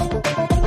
[0.00, 0.59] Thank you.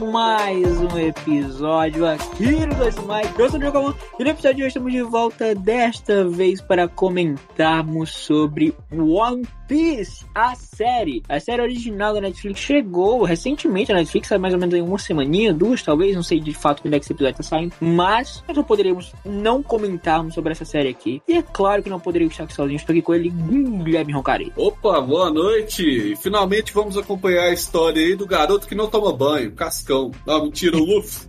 [0.00, 3.38] Mais um episódio aqui no Dois Mike.
[3.38, 6.88] Eu sou o Diogo e no episódio de hoje estamos de volta desta vez para
[6.88, 11.22] comentarmos sobre One Piece, a série.
[11.28, 15.54] A série original da Netflix chegou recentemente na Netflix, há mais ou menos uma semaninha,
[15.54, 17.74] duas talvez, não sei de fato quando é que esse episódio tá saindo.
[17.80, 21.22] Mas nós não poderíamos não comentarmos sobre essa série aqui.
[21.26, 24.52] E é claro que não poderia estar aqui sozinho, estou aqui com ele, Guilherme Roncari.
[24.56, 26.14] Opa, boa noite!
[26.16, 29.52] Finalmente vamos acompanhar a história aí do garoto que não toma banho,
[29.84, 30.10] Cascão.
[30.26, 31.28] Não, mentira, o Luffy.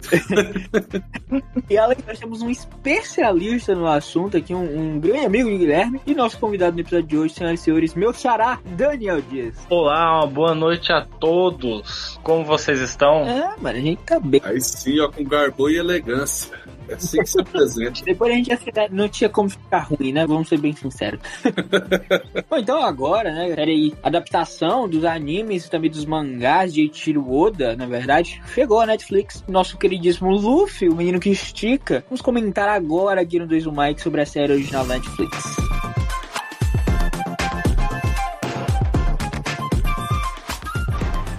[1.70, 6.02] e além nós temos um especialista no assunto aqui, um, um grande amigo de Guilherme,
[6.08, 9.56] e nosso convidado no episódio de hoje, senhoras e senhores, meu xará, Daniel Dias.
[9.70, 12.18] Olá, uma boa noite a todos.
[12.24, 13.28] Como vocês estão?
[13.28, 14.42] É, mano, a gente tá bem.
[14.44, 16.52] Aí sim, ó, com garbo e elegância.
[16.88, 18.04] É assim que se apresenta.
[18.06, 20.26] Depois a gente ia ficar, não tinha como ficar ruim, né?
[20.26, 21.20] Vamos ser bem sinceros.
[22.50, 27.76] Bom, então agora, né, série adaptação dos animes e também dos mangás de Eiichiro Oda,
[27.76, 29.44] na verdade, chegou a Netflix.
[29.48, 32.04] Nosso queridíssimo Luffy, o menino que estica.
[32.08, 35.56] Vamos comentar agora aqui no 2 do Mike sobre a série original da Netflix.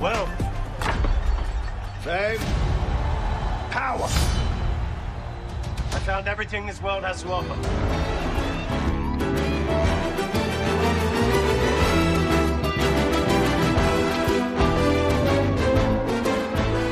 [0.01, 0.29] Well,
[2.03, 2.56] fame,
[6.07, 7.57] Found everything this world has to offer.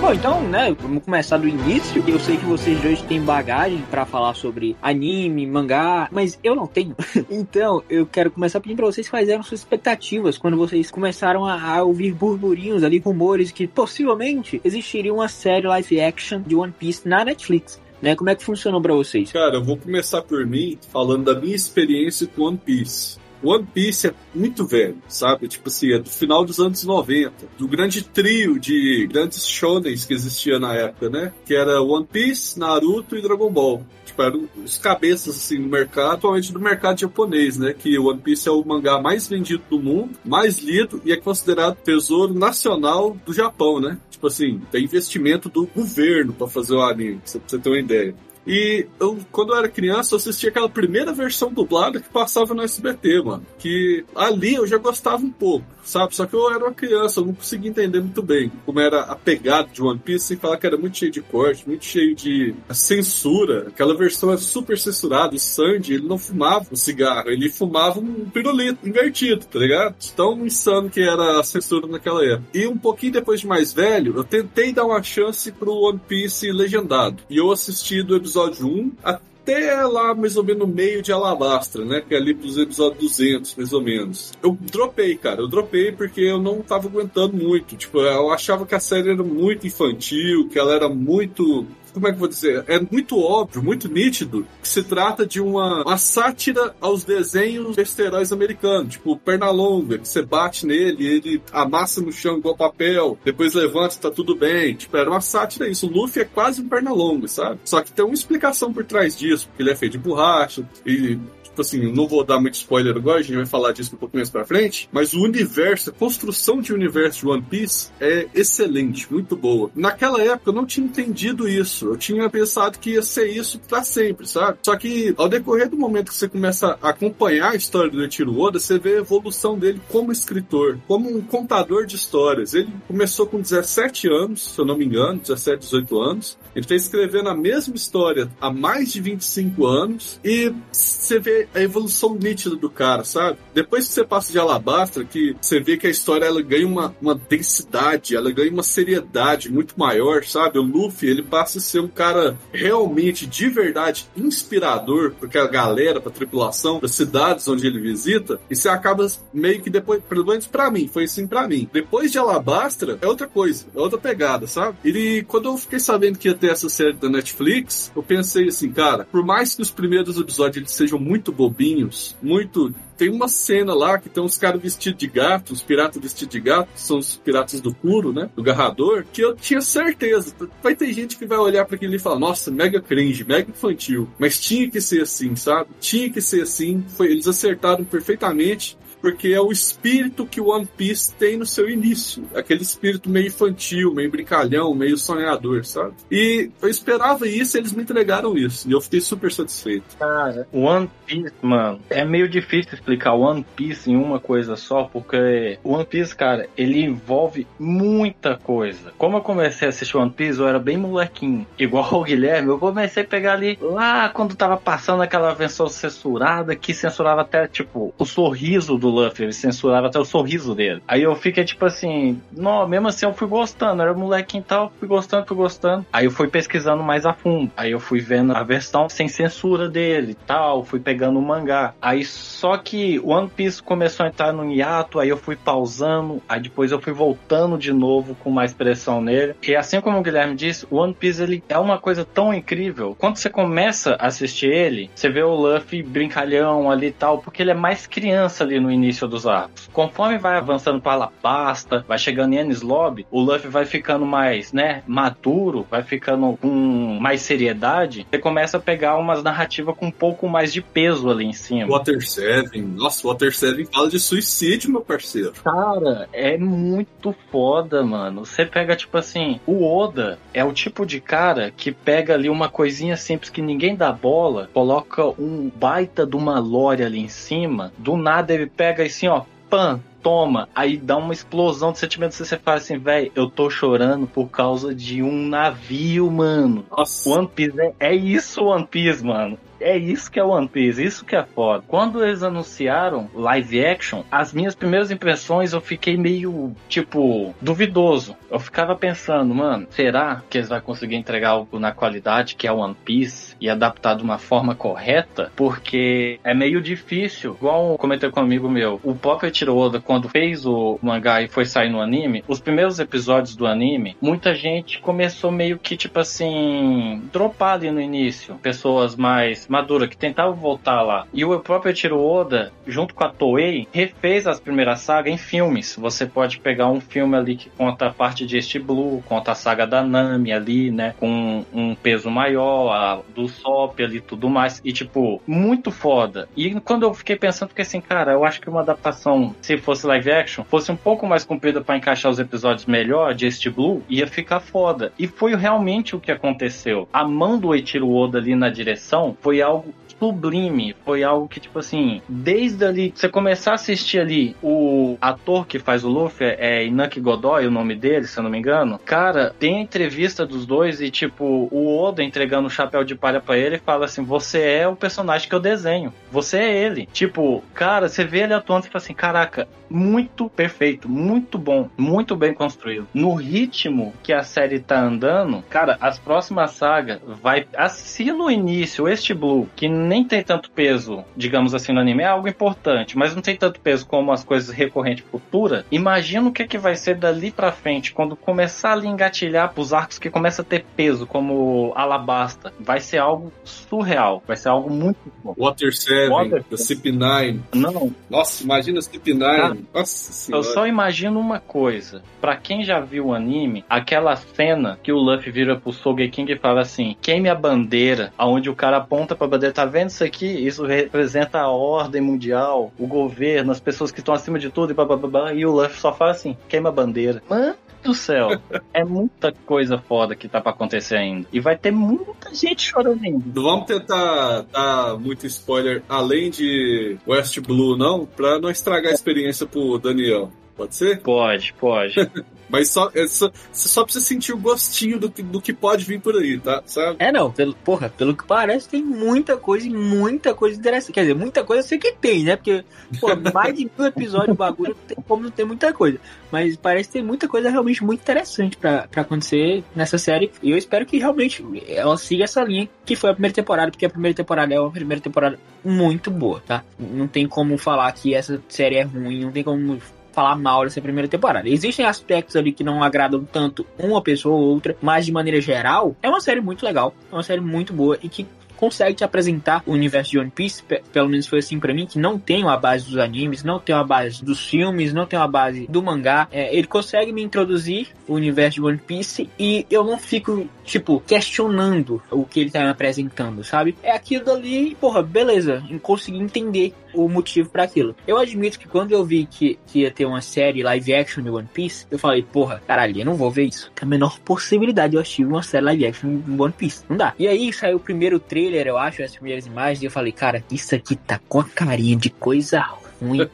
[0.00, 2.02] Bom, então, né, vamos começar do início.
[2.08, 6.66] Eu sei que vocês dois têm bagagem para falar sobre anime, mangá, mas eu não
[6.66, 6.96] tenho.
[7.30, 11.76] então, eu quero começar pedindo pra vocês quais eram suas expectativas quando vocês começaram a,
[11.76, 17.08] a ouvir burburinhos ali, rumores que possivelmente existiria uma série live action de One Piece
[17.08, 17.83] na Netflix.
[18.00, 18.14] Né?
[18.14, 19.32] Como é que funcionou para vocês?
[19.32, 23.18] Cara, eu vou começar por mim falando da minha experiência com One Piece.
[23.44, 25.46] One Piece é muito velho, sabe?
[25.48, 27.32] Tipo assim, é do final dos anos 90.
[27.58, 31.32] Do grande trio de grandes shonens que existia na época, né?
[31.44, 33.84] Que era One Piece, Naruto e Dragon Ball.
[34.06, 37.74] Tipo, eram os cabeças, assim, no mercado, atualmente do mercado japonês, né?
[37.74, 41.76] Que One Piece é o mangá mais vendido do mundo, mais lido e é considerado
[41.76, 43.98] tesouro nacional do Japão, né?
[44.10, 48.14] Tipo assim, tem investimento do governo para fazer o anime, pra você ter uma ideia.
[48.46, 52.62] E eu, quando eu era criança, eu assistia aquela primeira versão dublada que passava no
[52.62, 53.46] SBT, mano.
[53.58, 56.14] Que ali eu já gostava um pouco, sabe?
[56.14, 59.16] Só que eu era uma criança, eu não conseguia entender muito bem como era a
[59.16, 62.54] pegada de One Piece, sem falar que era muito cheio de corte, muito cheio de
[62.70, 63.68] censura.
[63.68, 65.34] Aquela versão é super censurada.
[65.34, 69.96] O Sandy, ele não fumava um cigarro, ele fumava um pirulito invertido, tá ligado?
[70.14, 72.48] Tão insano que era a censura naquela época.
[72.52, 76.50] E um pouquinho depois de mais velho, eu tentei dar uma chance pro One Piece
[76.52, 77.22] legendado.
[77.28, 81.12] E eu assisti do episódio episódio 1 até lá mais ou menos no meio de
[81.12, 82.02] Alabastra, né?
[82.06, 84.32] Que é ali pros episódios 200, mais ou menos.
[84.42, 85.40] Eu dropei, cara.
[85.40, 87.76] Eu dropei porque eu não tava aguentando muito.
[87.76, 92.10] Tipo, eu achava que a série era muito infantil, que ela era muito como é
[92.10, 92.64] que eu vou dizer?
[92.66, 98.32] É muito óbvio, muito nítido que se trata de uma, uma sátira aos desenhos besteróis
[98.32, 103.94] americanos, tipo Pernalonga, que você bate nele, ele amassa no chão igual papel, depois levanta
[103.94, 104.74] e tá tudo bem.
[104.74, 105.86] Tipo, era uma sátira isso.
[105.86, 107.60] O Luffy é quase um Pernalonga, sabe?
[107.64, 111.18] Só que tem uma explicação por trás disso, porque ele é feito de borracha e
[111.54, 114.16] tipo assim, não vou dar muito spoiler agora, a gente vai falar disso um pouco
[114.16, 119.10] mais pra frente, mas o universo, a construção de universo de One Piece é excelente,
[119.10, 119.70] muito boa.
[119.74, 123.84] Naquela época eu não tinha entendido isso, eu tinha pensado que ia ser isso pra
[123.84, 124.58] sempre, sabe?
[124.62, 128.36] Só que ao decorrer do momento que você começa a acompanhar a história do Eiichiro
[128.38, 132.54] Oda, você vê a evolução dele como escritor, como um contador de histórias.
[132.54, 136.38] Ele começou com 17 anos, se eu não me engano, 17, 18 anos.
[136.54, 141.60] Ele está escrevendo a mesma história há mais de 25 anos e você vê a
[141.60, 143.38] evolução nítida do cara, sabe?
[143.52, 146.94] Depois que você passa de Alabastra, que você vê que a história ela ganha uma,
[147.00, 150.58] uma densidade, ela ganha uma seriedade muito maior, sabe?
[150.58, 156.00] O Luffy, ele passa a ser um cara realmente, de verdade, inspirador porque a galera,
[156.00, 160.46] pra tripulação, das cidades onde ele visita, e você acaba meio que depois, pelo menos
[160.46, 161.68] pra mim, foi assim pra mim.
[161.72, 164.76] Depois de Alabastra, é outra coisa, é outra pegada, sabe?
[164.84, 168.72] E quando eu fiquei sabendo que ia ter essa série da Netflix, eu pensei assim,
[168.72, 173.74] cara, por mais que os primeiros episódios eles sejam muito bobinhos, muito tem uma cena
[173.74, 176.98] lá que tem uns caras vestidos de gato, os piratas vestidos de gato, que são
[176.98, 178.30] os piratas do Kuro, né?
[178.36, 180.34] Do Garrador, que eu tinha certeza.
[180.62, 184.08] Vai ter gente que vai olhar para aquilo e falar, nossa, mega cringe, mega infantil.
[184.18, 185.70] Mas tinha que ser assim, sabe?
[185.80, 186.84] Tinha que ser assim.
[186.88, 188.78] Foi, eles acertaram perfeitamente.
[189.04, 192.24] Porque é o espírito que o One Piece tem no seu início.
[192.34, 195.92] Aquele espírito meio infantil, meio brincalhão, meio sonhador, sabe?
[196.10, 198.66] E eu esperava isso e eles me entregaram isso.
[198.66, 199.94] E eu fiquei super satisfeito.
[199.98, 205.58] Cara, One Piece, mano, é meio difícil explicar One Piece em uma coisa só, porque
[205.62, 208.90] One Piece, cara, ele envolve muita coisa.
[208.96, 211.46] Como eu comecei a assistir One Piece, eu era bem molequinho.
[211.58, 216.56] Igual o Guilherme, eu comecei a pegar ali lá quando tava passando aquela versão censurada
[216.56, 219.24] que censurava até, tipo, o sorriso do Luffy.
[219.24, 220.82] Ele censurava até o sorriso dele.
[220.86, 223.82] Aí eu fiquei tipo assim, não, mesmo assim eu fui gostando.
[223.82, 225.86] Era molequinho e tal, fui gostando, fui gostando.
[225.92, 227.50] Aí eu fui pesquisando mais a fundo.
[227.56, 230.64] Aí eu fui vendo a versão sem censura dele e tal.
[230.64, 231.74] Fui pegando o mangá.
[231.80, 234.98] Aí só que One Piece começou a entrar no hiato.
[234.98, 236.22] Aí eu fui pausando.
[236.28, 239.34] Aí depois eu fui voltando de novo com mais pressão nele.
[239.42, 242.94] E assim como o Guilherme disse, One Piece ele é uma coisa tão incrível.
[242.98, 247.42] Quando você começa a assistir ele, você vê o Luffy brincalhão ali e tal, porque
[247.42, 249.68] ele é mais criança ali no início dos arcos.
[249.72, 254.52] Conforme vai avançando para Alabasta, vai chegando em Ennis Lobby, o Luffy vai ficando mais,
[254.52, 258.06] né, maduro, vai ficando com mais seriedade.
[258.10, 261.68] Você começa a pegar umas narrativas com um pouco mais de peso ali em cima.
[261.68, 265.32] Water 7, nossa, Water 7 fala de suicídio, meu parceiro.
[265.42, 268.24] Cara, é muito foda, mano.
[268.24, 272.48] Você pega, tipo assim, o Oda é o tipo de cara que pega ali uma
[272.48, 277.72] coisinha simples que ninguém dá bola, coloca um baita de uma lore ali em cima,
[277.78, 282.36] do nada ele pega assim, ó, pan, toma, aí dá uma explosão de sentimentos você
[282.36, 286.64] fala assim, velho, eu tô chorando por causa de um navio, mano.
[286.70, 287.08] Nossa.
[287.08, 289.38] One Piece é, é isso, One Piece, mano.
[289.64, 291.64] É isso que é One Piece, isso que é foda.
[291.66, 298.14] Quando eles anunciaram live action, as minhas primeiras impressões eu fiquei meio, tipo, duvidoso.
[298.30, 302.52] Eu ficava pensando, mano, será que eles vão conseguir entregar algo na qualidade que é
[302.52, 305.32] One Piece e adaptar de uma forma correta?
[305.34, 307.34] Porque é meio difícil.
[307.38, 311.46] Igual comentei com um amigo meu, o Pocket Oda, quando fez o mangá e foi
[311.46, 317.02] sair no anime, os primeiros episódios do anime, muita gente começou meio que, tipo assim,
[317.10, 318.34] dropar ali no início.
[318.42, 321.06] Pessoas mais maduras que tentavam voltar lá.
[321.14, 325.76] E o próprio Eiichiro Oda, junto com a Toei, refez as primeiras sagas em filmes.
[325.78, 329.34] Você pode pegar um filme ali que conta a parte de East Blue, conta a
[329.36, 330.92] saga da Nami ali, né?
[330.98, 334.60] Com um peso maior, a do Sop ali tudo mais.
[334.64, 336.28] E, tipo, muito foda.
[336.36, 339.86] E quando eu fiquei pensando, fiquei assim, cara, eu acho que uma adaptação, se fosse
[339.86, 343.82] live action, fosse um pouco mais comprida para encaixar os episódios melhor de East Blue,
[343.88, 344.92] ia ficar foda.
[344.98, 346.88] E foi realmente o que aconteceu.
[346.92, 349.64] A mão do Eiichiro Oda ali na direção foi algo
[349.98, 355.46] sublime, foi algo que, tipo assim, desde ali, você começar a assistir ali, o ator
[355.46, 358.78] que faz o Luffy é Inaki Godoy, o nome dele, se eu não me engano.
[358.84, 363.20] Cara, tem a entrevista dos dois e, tipo, o Oda entregando o chapéu de palha
[363.20, 366.88] pra ele e fala assim: Você é o personagem que eu desenho, você é ele.
[366.92, 372.14] Tipo, cara, você vê ele atuando e fala assim: Caraca, muito perfeito, muito bom, muito
[372.14, 372.86] bem construído.
[372.94, 377.46] No ritmo que a série tá andando, cara, as próximas sagas vai.
[377.70, 382.06] Se no início, este Blue, que nem tem tanto peso, digamos assim, no anime, é
[382.06, 386.46] algo importante, mas não tem tanto peso como as coisas recorrentes futuras, imagina o que,
[386.46, 390.44] que vai ser dali pra frente, quando começar a engatilhar pros arcos que começa a
[390.44, 392.52] ter peso, como Alabasta.
[392.58, 395.34] Vai ser algo surreal, vai ser algo muito bom.
[395.36, 397.40] Water 7, Water The CP9.
[397.54, 399.58] Não, Nossa, imagina CP9.
[399.72, 402.02] Nossa Eu só imagino uma coisa.
[402.20, 406.38] Pra quem já viu o anime, aquela cena que o Luffy vira pro Sogeking e
[406.38, 410.26] fala assim: queime a bandeira, aonde o cara aponta pra bandeira, tá vendo isso aqui?
[410.26, 414.74] Isso representa a ordem mundial, o governo, as pessoas que estão acima de tudo e
[414.74, 415.34] babá.
[415.34, 417.20] E o Luffy só fala assim: queima a bandeira.
[417.28, 418.40] Mano do céu,
[418.72, 421.28] é muita coisa foda que tá pra acontecer ainda.
[421.30, 423.22] E vai ter muita gente chorando ainda.
[423.34, 428.94] Não vamos tentar dar muito spoiler além de West Blue, não, pra não estragar a
[428.94, 430.30] experiência pro Daniel.
[430.56, 431.00] Pode ser?
[431.00, 431.94] Pode, pode.
[432.46, 435.82] Mas só, é só, você só precisa sentir o gostinho do, que- do que pode
[435.84, 436.62] vir por aí, tá?
[436.66, 436.96] Sabe?
[436.98, 440.92] É, não, pelo, porra, pelo que parece, tem muita coisa e muita coisa interessante.
[440.92, 442.36] Quer dizer, muita coisa eu sei que tem, né?
[442.36, 442.62] Porque,
[443.00, 445.98] pô, mais de mil episódios do bagulho, não tem como não ter muita coisa.
[446.30, 450.30] Mas parece que tem muita coisa realmente muito interessante pra acontecer nessa série.
[450.42, 453.86] E eu espero que realmente ela siga essa linha que foi a primeira temporada, porque
[453.86, 456.62] a primeira temporada é uma primeira temporada muito boa, tá?
[456.78, 459.80] Não tem como falar que essa série é ruim, não tem como
[460.14, 461.48] falar mal dessa primeira temporada.
[461.48, 465.96] Existem aspectos ali que não agradam tanto uma pessoa ou outra, mas de maneira geral,
[466.02, 469.62] é uma série muito legal, é uma série muito boa e que consegue te apresentar
[469.66, 472.56] o universo de One Piece, pelo menos foi assim para mim, que não tem a
[472.56, 476.28] base dos animes, não tem a base dos filmes, não tem a base do mangá.
[476.30, 481.00] É, ele consegue me introduzir o universo de One Piece e eu não fico, tipo,
[481.00, 483.76] questionando o que ele tá me apresentando, sabe?
[483.82, 487.94] É aquilo dali, porra, beleza, consegui entender o motivo para aquilo.
[488.06, 491.30] Eu admito que quando eu vi que, que, ia ter uma série live action de
[491.30, 493.70] One Piece, eu falei, porra, caralho, eu não vou ver isso.
[493.74, 496.84] Tem a menor possibilidade eu assistir uma série live action de One Piece.
[496.88, 497.12] Não dá.
[497.18, 500.44] E aí saiu o primeiro trailer, eu acho, as primeiras imagens, e eu falei, cara,
[500.50, 502.60] isso aqui tá com a carinha de coisa
[503.00, 503.28] ruim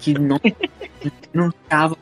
[0.00, 0.40] que não,
[1.32, 1.96] não tava.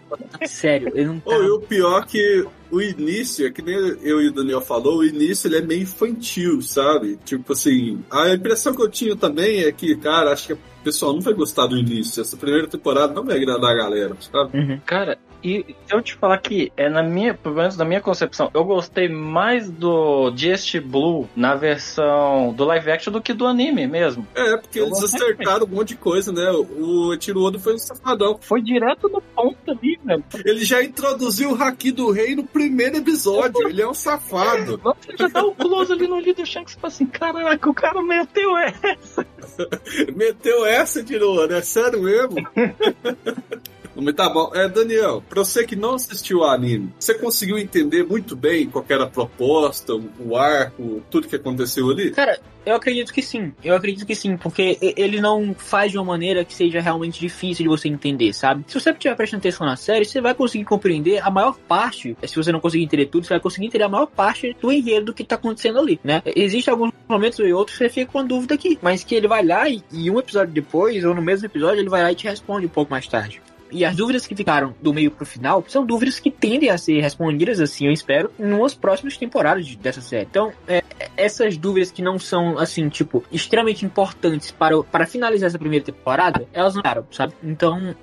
[0.47, 1.37] Sério, eu não tava.
[1.37, 4.99] Oh, e o pior que o início, é que nem eu e o Daniel falou,
[4.99, 7.19] o início ele é meio infantil, sabe?
[7.25, 11.13] Tipo assim, a impressão que eu tinha também é que, cara, acho que o pessoal
[11.13, 12.21] não vai gostar do início.
[12.21, 14.59] Essa primeira temporada não vai agradar a galera, sabe?
[14.59, 14.81] Uhum.
[14.85, 18.51] Cara, e se eu te falar que é na minha, pelo menos na minha concepção,
[18.55, 23.87] eu gostei mais do GST Blue na versão do live action do que do anime
[23.87, 24.27] mesmo.
[24.35, 26.51] É, porque eu eles acertaram um monte de coisa, né?
[26.51, 28.39] O Tiruodo foi um safadão.
[28.41, 30.25] Foi direto no ponto ali, velho.
[30.47, 33.69] Ele já introduziu o Haki do Rei no primeiro episódio.
[33.69, 34.81] Ele é um safado.
[34.83, 37.75] Você já dá um close ali no olho do Shanks e fala assim: caraca, o
[37.75, 39.27] cara meteu essa.
[40.17, 42.37] meteu essa, Tiruodo, é sério mesmo?
[43.97, 44.51] Mas tá bom.
[44.55, 48.85] É, Daniel, pra você que não assistiu o anime, você conseguiu entender muito bem qual
[48.89, 52.11] era a proposta, o arco, tudo que aconteceu ali?
[52.11, 53.53] Cara, eu acredito que sim.
[53.63, 57.65] Eu acredito que sim, porque ele não faz de uma maneira que seja realmente difícil
[57.65, 58.65] de você entender, sabe?
[58.67, 62.17] Se você estiver prestando atenção na série, você vai conseguir compreender a maior parte.
[62.27, 65.07] Se você não conseguir entender tudo, você vai conseguir entender a maior parte do enredo
[65.07, 66.23] do que tá acontecendo ali, né?
[66.25, 69.45] Existem alguns momentos e outros que você fica com dúvida aqui, mas que ele vai
[69.45, 72.25] lá e, e um episódio depois, ou no mesmo episódio, ele vai lá e te
[72.25, 73.43] responde um pouco mais tarde.
[73.71, 77.01] E as dúvidas que ficaram do meio pro final são dúvidas que tendem a ser
[77.01, 80.27] respondidas, assim, eu espero, nas próximas temporadas dessa série.
[80.31, 80.83] Então, é,
[81.17, 86.47] essas dúvidas que não são, assim, tipo, extremamente importantes para, para finalizar essa primeira temporada,
[86.53, 87.35] elas não eram, sabe?
[87.43, 87.95] Então,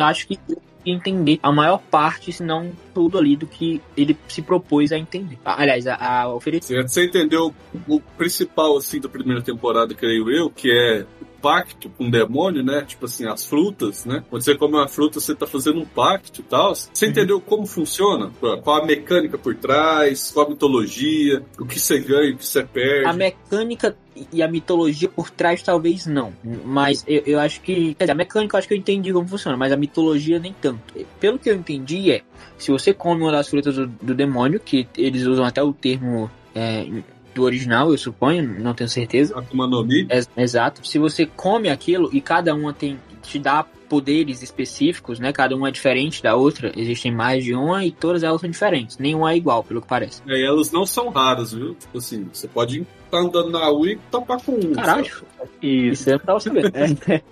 [0.00, 0.38] acho que
[0.84, 5.38] entender a maior parte, se não tudo ali do que ele se propôs a entender.
[5.44, 6.82] Aliás, a, a oferecer.
[6.82, 7.54] Você entendeu
[7.86, 11.06] o principal, assim, da primeira temporada, creio eu, que é
[11.40, 12.84] pacto com o demônio, né?
[12.86, 14.22] Tipo assim, as frutas, né?
[14.28, 16.74] Quando você come uma fruta, você tá fazendo um pacto e tal.
[16.74, 17.10] Você uhum.
[17.10, 18.30] entendeu como funciona?
[18.40, 22.62] Qual a mecânica por trás, qual a mitologia, o que você ganha, o que você
[22.62, 23.06] perde.
[23.06, 23.96] A mecânica
[24.32, 26.32] e a mitologia por trás talvez não.
[26.64, 27.94] Mas eu, eu acho que.
[27.94, 30.54] Quer dizer, a mecânica eu acho que eu entendi como funciona, mas a mitologia nem
[30.60, 30.80] tanto.
[31.18, 32.22] Pelo que eu entendi é,
[32.58, 36.30] se você come uma das frutas do, do demônio, que eles usam até o termo.
[36.54, 36.86] É,
[37.34, 39.38] do original, eu suponho, não tenho certeza.
[39.38, 40.06] Akuma no Mi.
[40.08, 40.86] É, exato.
[40.86, 45.32] Se você come aquilo e cada uma tem te dá poderes específicos, né?
[45.32, 46.72] Cada uma é diferente da outra.
[46.76, 48.98] Existem mais de uma e todas elas são diferentes.
[48.98, 50.22] Nenhuma é igual, pelo que parece.
[50.28, 51.74] É, e elas não são raras, viu?
[51.74, 54.72] Tipo assim, você pode estar andando na rua e topar com um.
[54.72, 55.04] Caralho.
[55.04, 55.24] Isso,
[55.62, 56.72] Isso eu não tava sabendo.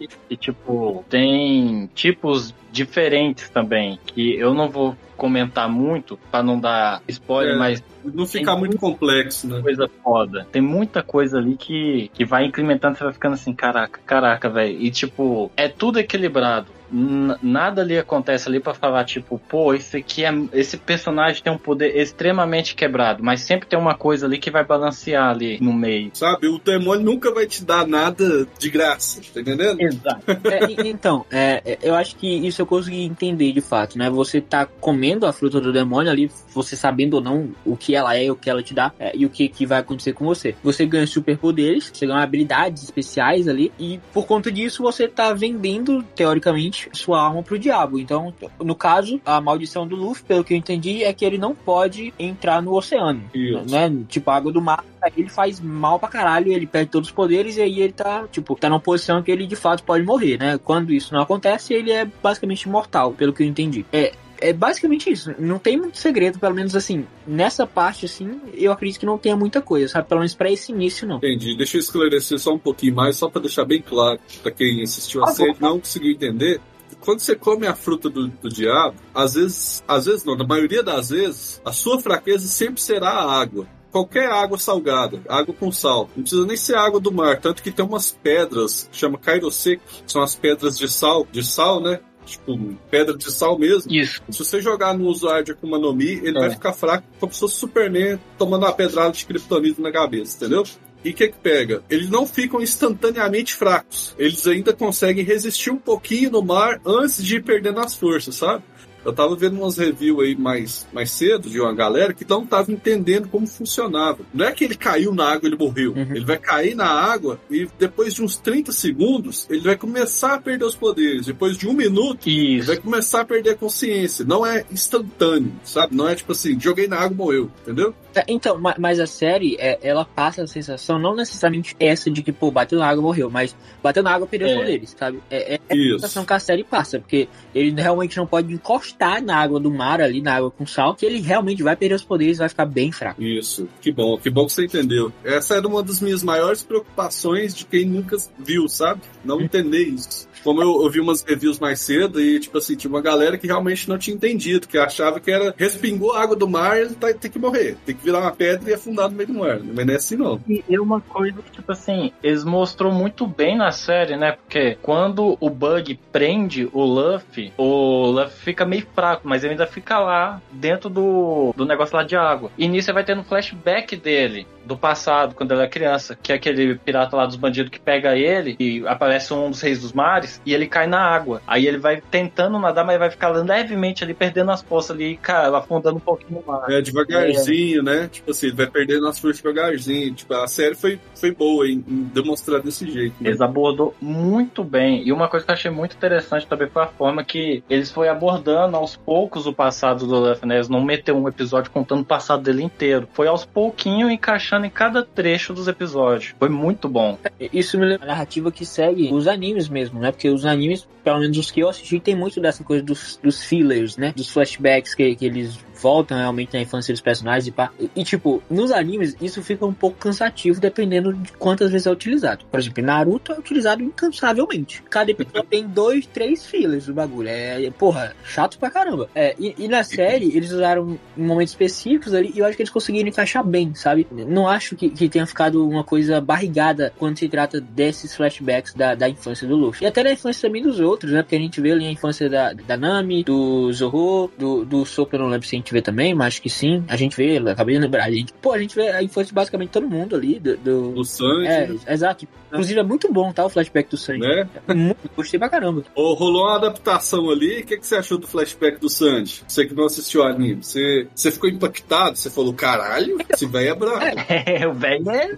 [0.00, 6.61] e, e, tipo, tem tipos diferentes também, que eu não vou comentar muito para não
[6.61, 9.61] dar spoiler, é, mas não ficar muito complexo, né?
[9.61, 10.47] Coisa foda.
[10.52, 14.80] Tem muita coisa ali que, que vai incrementando, você vai ficando assim, caraca, caraca, velho.
[14.80, 20.25] E tipo, é tudo equilibrado nada ali acontece ali para falar tipo, pô, esse aqui
[20.25, 24.50] é esse personagem tem um poder extremamente quebrado, mas sempre tem uma coisa ali que
[24.50, 26.11] vai balancear ali no meio.
[26.14, 29.80] Sabe, o demônio nunca vai te dar nada de graça, tá entendendo?
[29.80, 30.23] Exato.
[30.49, 34.11] é, então, é, é, eu acho que isso eu consegui entender de fato, né?
[34.11, 38.16] Você tá comendo a fruta do demônio ali, você sabendo ou não o que ela
[38.16, 40.54] é, o que ela te dá é, e o que, que vai acontecer com você.
[40.62, 46.02] Você ganha superpoderes, você ganha habilidades especiais ali e por conta disso você tá vendendo
[46.14, 47.99] teoricamente sua alma pro diabo.
[47.99, 51.54] Então, no caso, a maldição do Luffy, pelo que eu entendi, é que ele não
[51.54, 53.23] pode entrar no oceano.
[53.35, 53.70] Isso.
[53.70, 54.04] Né?
[54.08, 54.85] Tipo, a água do mar,
[55.16, 58.54] ele faz mal pra caralho, ele perde todos os poderes e aí ele tá, tipo,
[58.54, 60.58] tá numa posição que ele de fato pode morrer, né?
[60.58, 63.85] Quando isso não acontece, ele é basicamente imortal, pelo que eu entendi.
[63.92, 65.35] É, é basicamente isso.
[65.38, 67.06] Não tem muito segredo, pelo menos assim.
[67.26, 70.08] Nessa parte, assim, eu acredito que não tenha muita coisa, sabe?
[70.08, 71.16] Pelo menos pra esse início, não.
[71.16, 71.56] Entendi.
[71.56, 75.23] Deixa eu esclarecer só um pouquinho mais, só pra deixar bem claro pra quem assistiu
[75.23, 76.61] a ah, série não conseguiu entender.
[77.00, 80.83] Quando você come a fruta do, do diabo, às vezes, às vezes não, na maioria
[80.83, 86.11] das vezes, a sua fraqueza sempre será a água qualquer água salgada, água com sal.
[86.14, 89.83] Não precisa nem ser água do mar, tanto que tem umas pedras, que chama Kairosek,
[90.05, 91.99] que são as pedras de sal, de sal, né?
[92.28, 93.93] tipo, pedra de sal mesmo.
[93.93, 94.23] Isso.
[94.28, 96.40] Se você jogar no usuário de Akuma no Mi, ele é.
[96.40, 100.64] vai ficar fraco como se fosse Superman tomando uma pedrada de kryptonita na cabeça, entendeu?
[101.05, 101.83] E o que que pega?
[101.88, 104.14] Eles não ficam instantaneamente fracos.
[104.19, 108.64] Eles ainda conseguem resistir um pouquinho no mar antes de ir perdendo as forças, sabe?
[109.05, 112.71] Eu tava vendo umas reviews aí mais, mais cedo de uma galera que não tava
[112.73, 114.19] entendendo como funcionava.
[114.35, 115.93] Não é que ele caiu na água e ele morreu.
[115.93, 116.02] Uhum.
[116.14, 120.40] Ele vai cair na água e depois de uns 30 segundos, ele vai começar a
[120.40, 121.26] perder os poderes.
[121.26, 122.67] Depois de um minuto, ele Isso.
[122.67, 124.25] vai começar a perder a consciência.
[124.25, 125.95] Não é instantâneo, sabe?
[125.95, 127.95] Não é tipo assim, joguei na água e morreu, entendeu?
[128.14, 132.23] É, Então, ma- mas a série, é, ela passa a sensação, não necessariamente essa de
[132.23, 134.59] que, pô, bateu na água morreu, mas bateu na água perdeu os É.
[134.59, 135.21] poderes, sabe?
[135.31, 135.93] É, é a Isso.
[136.00, 138.88] sensação que a série passa, porque ele realmente não pode encostar
[139.23, 142.04] na água do mar ali, na água com sal, que ele realmente vai perder os
[142.04, 143.23] poderes e vai ficar bem fraco.
[143.23, 145.12] Isso, que bom, que bom que você entendeu.
[145.25, 149.00] Essa era uma das minhas maiores preocupações de quem nunca viu, sabe?
[149.25, 150.27] Não entender isso.
[150.42, 153.47] Como eu, eu vi umas reviews mais cedo e, tipo assim, tinha uma galera que
[153.47, 157.12] realmente não tinha entendido, que achava que era respingou a água do mar, ele tá,
[157.12, 159.61] tem que morrer, tem que virar uma pedra e afundar no meio do mar.
[159.61, 160.40] Mas não é assim, não.
[160.49, 164.33] E é uma coisa que, tipo assim, eles mostrou muito bem na série, né?
[164.33, 169.66] Porque quando o Bug prende o Luffy, o Luffy fica meio fraco, mas ele ainda
[169.66, 172.50] fica lá dentro do, do negócio lá de água.
[172.57, 176.37] E nisso vai tendo um flashback dele, do passado, quando ele era criança, que é
[176.37, 180.41] aquele pirata lá dos bandidos que pega ele e aparece um dos reis dos mares
[180.45, 181.41] e ele cai na água.
[181.47, 185.57] Aí ele vai tentando nadar, mas vai ficar levemente ali, perdendo as forças ali, cara,
[185.57, 186.71] afundando um pouquinho no mar.
[186.71, 188.09] É devagarzinho, né?
[188.13, 190.15] Tipo assim, vai perdendo as forças devagarzinho.
[190.15, 193.15] Tipo, a série foi, foi boa em, em demonstrar desse jeito.
[193.21, 193.31] Né?
[193.31, 195.03] Eles abordou muito bem.
[195.07, 198.09] E uma coisa que eu achei muito interessante também foi a forma que eles foi
[198.09, 200.57] abordando aos poucos o passado do Luffy, né?
[200.57, 203.09] Eles não meteu um episódio contando o passado dele inteiro.
[203.13, 206.35] Foi aos pouquinhos encaixando em cada trecho dos episódios.
[206.38, 207.19] Foi muito bom.
[207.53, 210.11] Isso me lembra a narrativa que segue os animes mesmo, né?
[210.11, 213.43] Porque os animes, pelo menos os que eu assisti, tem muito dessa coisa dos, dos
[213.43, 214.12] fillers, né?
[214.17, 217.70] Dos flashbacks que, que eles voltam realmente na infância dos personagens e pá.
[217.94, 222.44] E, tipo, nos animes, isso fica um pouco cansativo dependendo de quantas vezes é utilizado.
[222.50, 224.82] Por exemplo, Naruto é utilizado incansavelmente.
[224.90, 227.28] Cada episódio tem dois, três fillers do bagulho.
[227.28, 229.08] É, porra, chato pra caramba.
[229.14, 232.73] É, e, e na série, eles usaram momentos específicos ali e eu acho que eles
[232.73, 234.06] conseguiram encaixar bem, sabe?
[234.11, 238.94] Não acho que, que tenha ficado uma coisa barrigada quando se trata desses flashbacks da,
[238.94, 239.85] da infância do Luffy.
[239.85, 241.23] E até da infância também dos outros, né?
[241.23, 245.12] Porque a gente vê ali a infância da, da Nami, do Zorro, do, do Sop,
[245.12, 246.83] eu não lembro se gente vê também, mas acho que sim.
[246.89, 248.05] A gente vê, acabei de lembrar.
[248.05, 250.39] A gente, pô, a gente vê a infância de basicamente todo mundo ali.
[250.39, 250.93] Do, do...
[250.93, 252.27] Do Sanji, É, exato.
[252.51, 253.45] Inclusive é muito bom, tá?
[253.45, 254.21] O flashback do Sanji.
[254.21, 254.49] né?
[254.75, 255.85] Muito, gostei pra caramba.
[255.95, 257.61] Ô, rolou uma adaptação ali.
[257.61, 259.43] O que, que você achou do flashback do Sanji?
[259.47, 260.63] Você que não assistiu o anime.
[260.63, 262.17] Você, você ficou impactado?
[262.17, 263.99] Você falou, caralho, esse velho é brabo.
[264.29, 265.37] É, o velho é.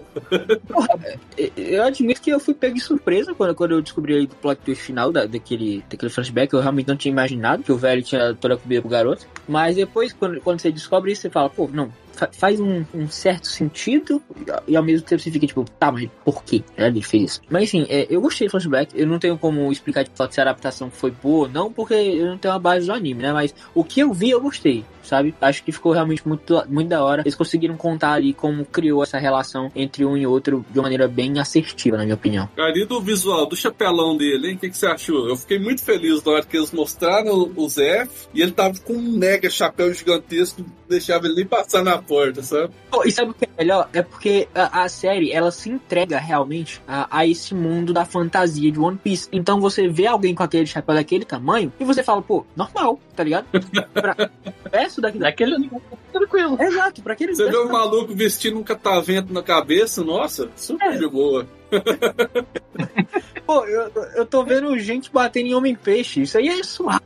[1.37, 4.35] E- Eu admito que eu fui pego de surpresa quando, quando eu descobri aí do
[4.35, 6.53] plot twist final da, daquele, daquele flashback.
[6.53, 9.25] Eu realmente não tinha imaginado que o velho tinha toda a comida pro garoto.
[9.47, 13.07] Mas depois, quando, quando você descobre isso, você fala, pô, não, fa- faz um, um
[13.09, 14.21] certo sentido
[14.67, 17.41] e ao mesmo tempo você fica tipo, tá, mas por que ele fez isso?
[17.49, 18.91] Mas enfim, é, eu gostei do flashback.
[18.95, 21.95] Eu não tenho como explicar de fato se a adaptação foi boa ou não, porque
[21.95, 23.33] eu não tenho a base do anime, né?
[23.33, 24.85] Mas o que eu vi, eu gostei.
[25.03, 25.33] Sabe?
[25.41, 27.21] Acho que ficou realmente muito, muito da hora.
[27.21, 31.07] Eles conseguiram contar ali como criou essa relação entre um e outro de uma maneira
[31.07, 32.49] bem assertiva, na minha opinião.
[32.55, 34.55] Cara, e do visual, do chapelão dele, hein?
[34.55, 35.27] O que, que você achou?
[35.27, 38.93] Eu fiquei muito feliz na hora que eles mostraram o Zef e ele tava com
[38.93, 42.73] um mega chapéu gigantesco, deixava ele nem passar na porta, sabe?
[42.89, 43.89] Pô, e sabe o que é melhor?
[43.93, 48.71] É porque a, a série, ela se entrega realmente a, a esse mundo da fantasia
[48.71, 49.27] de One Piece.
[49.31, 53.23] Então você vê alguém com aquele chapéu daquele tamanho e você fala, pô, normal, tá
[53.23, 53.45] ligado?
[53.93, 54.15] Pra,
[54.99, 55.69] daqui Daquele
[56.11, 56.57] tranquilo.
[56.59, 60.97] Exato, pra aquele Você vê um maluco vestindo um catavento na cabeça, nossa, super É.
[60.97, 61.47] de boa.
[63.45, 66.21] Pô, eu, eu tô vendo gente batendo em homem-peixe.
[66.21, 67.01] Isso aí é suave.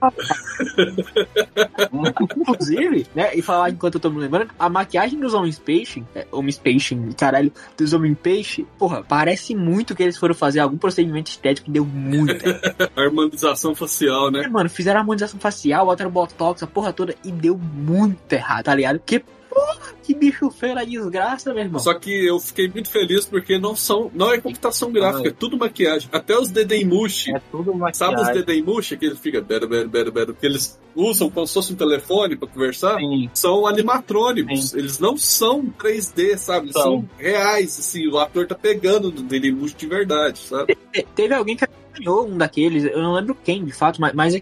[2.38, 3.36] Inclusive, né?
[3.36, 7.93] E falar enquanto eu tô me lembrando, a maquiagem dos homens-peixe, é, homens-peixe, caralho, dos
[7.93, 12.45] homem-peixe, porra, parece muito que eles foram fazer algum procedimento estético que deu muito.
[12.95, 14.43] Harmonização facial, né?
[14.43, 18.75] É, mano, fizeram harmonização facial, botaram botox, a porra toda, e deu muito errado, tá
[18.75, 18.99] ligado?
[18.99, 19.23] Porque,
[19.56, 21.80] porra, que bicho feio a desgraça, meu irmão.
[21.80, 25.58] Só que eu fiquei muito feliz porque não são, não é computação gráfica, é tudo
[25.58, 26.10] maquiagem.
[26.12, 28.34] Até os Dedemushi, É tudo sabe os maquiagem.
[28.46, 31.76] Dedemushi que ele fica bero, bero, bero, bero, que eles usam como se fosse um
[31.76, 32.98] telefone pra conversar?
[32.98, 33.30] Sim.
[33.34, 36.65] São animatrônicos, eles não são 3D, sabe?
[36.68, 37.10] Eles são, São.
[37.18, 40.76] reais, assim, o ator tá pegando do Dedemushi de verdade, sabe?
[40.91, 41.65] Te- Teve alguém que
[41.98, 44.41] ganhou um daqueles, eu não lembro quem, de fato, mas, mas é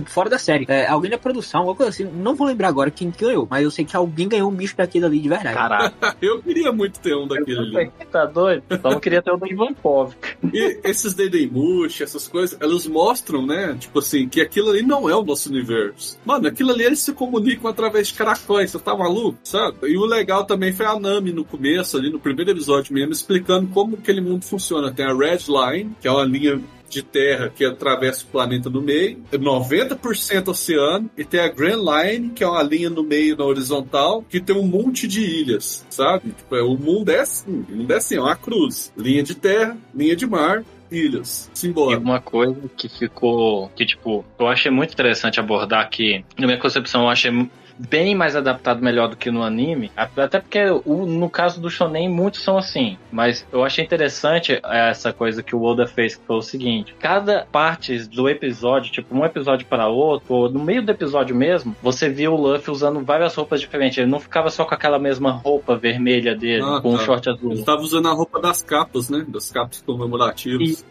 [0.00, 0.66] tipo fora da série.
[0.68, 3.70] É, alguém da produção, alguma coisa assim, não vou lembrar agora quem ganhou, mas eu
[3.70, 5.56] sei que alguém ganhou um bicho daquele ali de verdade.
[5.56, 6.16] Caraca.
[6.20, 7.90] Eu queria muito ter um daquele ali.
[8.10, 8.62] Tá doido?
[8.70, 10.14] Então eu queria ter o do Ivankov.
[10.52, 13.76] E esses Dedemushi, essas coisas, elas mostram, né?
[13.78, 16.18] Tipo assim, que aquilo ali não é o nosso universo.
[16.24, 19.76] Mano, aquilo ali eles se comunicam através de caracóis, você tá maluco, sabe?
[19.88, 23.68] E o legal também foi a Nami no começo, ali no primeiro episódio mesmo, explicando
[23.68, 24.92] como aquele mundo funciona.
[24.92, 28.80] Tem a Red Line, que é uma linha de terra que atravessa o planeta no
[28.80, 33.44] meio, 90% oceano, e tem a Grand Line, que é uma linha no meio na
[33.44, 36.30] horizontal, que tem um monte de ilhas, sabe?
[36.30, 38.92] Tipo, é, o mundo é assim, o mundo é assim, é uma cruz.
[38.96, 41.50] Linha de terra, linha de mar, ilhas.
[41.54, 41.98] E Simbora.
[41.98, 43.68] uma coisa que ficou.
[43.74, 47.30] Que, tipo, eu achei muito interessante abordar que, na minha concepção, eu achei
[47.78, 49.90] bem mais adaptado melhor do que no anime.
[49.96, 52.96] Até porque o- no caso do Shonen, muitos são assim.
[53.12, 57.46] Mas eu achei interessante essa coisa que o Oda fez, que foi o seguinte: cada
[57.50, 62.08] parte do episódio, tipo, um episódio para outro, ou no meio do episódio mesmo, você
[62.08, 63.98] via o Luffy usando várias roupas diferentes.
[63.98, 67.04] Ele não ficava só com aquela mesma roupa vermelha dele, Ah, com um tá.
[67.04, 67.52] short azul.
[67.52, 69.24] Ele tava usando a roupa das capas, né?
[69.28, 70.68] Das capas comemorativas.
[70.70, 70.84] Isso.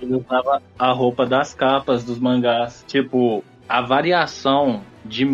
[0.00, 2.84] Ele usava a roupa das capas dos mangás.
[2.86, 5.24] Tipo, a variação de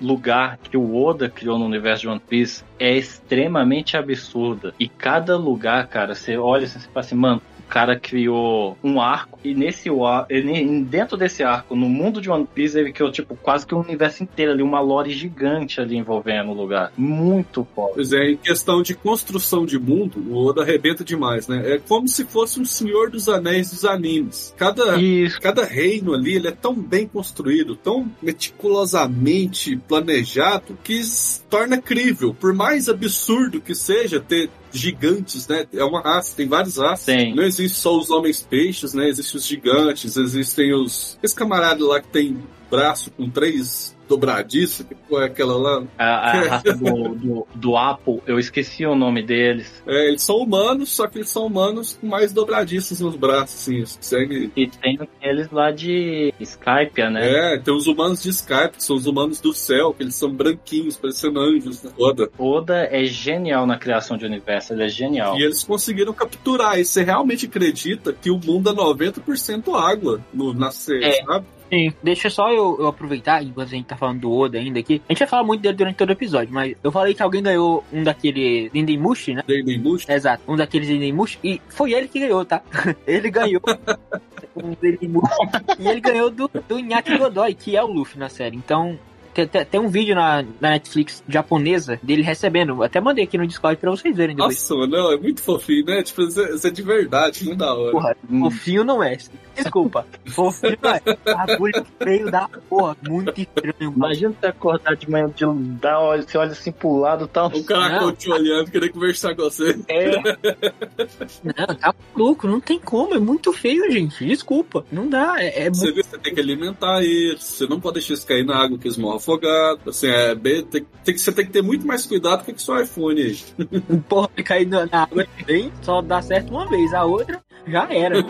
[0.00, 4.74] lugar que o Oda criou no universo de One Piece é extremamente absurda.
[4.78, 7.42] E cada lugar, cara, você olha assim, você fala assim, mano.
[7.68, 9.90] O cara criou um arco e nesse
[10.30, 13.80] ele- dentro desse arco, no mundo de One Piece, ele criou tipo quase que um
[13.80, 16.90] universo inteiro ali, uma lore gigante ali envolvendo o lugar.
[16.96, 17.92] Muito foda.
[17.94, 21.74] Pois é, em questão de construção de mundo, o Oda arrebenta demais, né?
[21.74, 24.54] É como se fosse um Senhor dos Anéis dos animes.
[24.56, 25.38] Cada, Isso.
[25.38, 31.02] cada reino ali, ele é tão bem construído, tão meticulosamente planejado, que
[31.50, 32.32] torna crível.
[32.32, 35.66] Por mais absurdo que seja ter gigantes, né?
[35.72, 37.06] É uma raça, tem várias raças.
[37.06, 37.34] Tem.
[37.34, 39.08] Não existe só os homens peixes, né?
[39.08, 41.18] Existem os gigantes, existem os...
[41.22, 42.38] Esse camarada lá que tem
[42.70, 45.84] braço com três dobradiços, que é aquela lá...
[45.98, 49.82] A, a raça do, do, do Apple, eu esqueci o nome deles.
[49.86, 53.76] É, eles são humanos, só que eles são humanos com mais dobradiços nos braços, assim,
[53.76, 54.50] eles conseguem...
[54.56, 57.54] E tem aqueles lá de Skype, né?
[57.54, 60.32] É, tem os humanos de Skype, que são os humanos do céu, que eles são
[60.32, 61.90] branquinhos, parecendo anjos, né?
[61.94, 62.30] Foda.
[62.38, 65.38] Oda é genial na criação de universo, ele é genial.
[65.38, 66.78] E eles conseguiram capturar.
[66.78, 71.24] E você realmente acredita que o mundo é 90% água no, na série, É.
[71.24, 71.46] sabe?
[71.70, 75.02] Sim, deixa só eu, eu aproveitar, enquanto a gente tá falando do Oda ainda aqui.
[75.08, 77.42] A gente vai falar muito dele durante todo o episódio, mas eu falei que alguém
[77.42, 79.44] ganhou um daquele Dendemushi, né?
[79.80, 80.08] Bush.
[80.08, 82.62] Exato, um daqueles Dendemushi, e foi ele que ganhou, tá?
[83.06, 83.60] Ele ganhou
[84.56, 85.34] um Dendemushi,
[85.78, 88.56] e ele ganhou do, do Iñaki Godoy, que é o Luffy na série.
[88.56, 88.98] Então,
[89.38, 92.82] tem, tem, tem um vídeo na, na Netflix japonesa dele recebendo.
[92.82, 94.56] Até mandei aqui no Discord pra vocês verem depois.
[94.68, 96.02] Nossa, mano, não, é muito fofinho, né?
[96.02, 97.92] Tipo, isso é, isso é de verdade, não da hora.
[97.92, 98.50] Porra, Hum.
[98.50, 99.16] fofinho não é.
[99.56, 100.06] Desculpa.
[100.26, 101.00] Fofinho não é.
[101.34, 102.96] Bagulho feio da porra.
[103.08, 103.92] Muito estranho.
[103.96, 105.44] Imagina você acordar de manhã, de
[105.80, 107.48] dar, olha, você olha assim pro lado e tal.
[107.48, 108.12] O cara Não.
[108.14, 109.76] te olhando, querendo conversar com você.
[109.88, 110.10] É,
[111.42, 112.46] Não, tá maluco.
[112.46, 113.14] Não tem como.
[113.14, 114.24] É muito feio, gente.
[114.24, 114.84] Desculpa.
[114.92, 115.36] Não dá.
[115.42, 115.96] É, é Você muito.
[115.96, 118.86] vê, você tem que alimentar eles, você não pode deixar eles cair na água que
[118.86, 118.96] eles
[119.28, 119.96] morram afogados.
[119.96, 122.58] Assim, é bem, tem, tem que, você tem que ter muito mais cuidado com o
[122.58, 123.36] seu iPhone.
[124.08, 126.94] Porra, cair na na água bem, só dá certo uma vez.
[126.94, 128.24] A outra já era.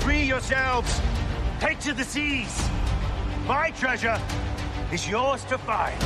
[0.00, 1.00] Free yourselves.
[1.60, 2.70] Take to the seas.
[3.46, 4.20] My treasure
[4.92, 5.98] is yours to find.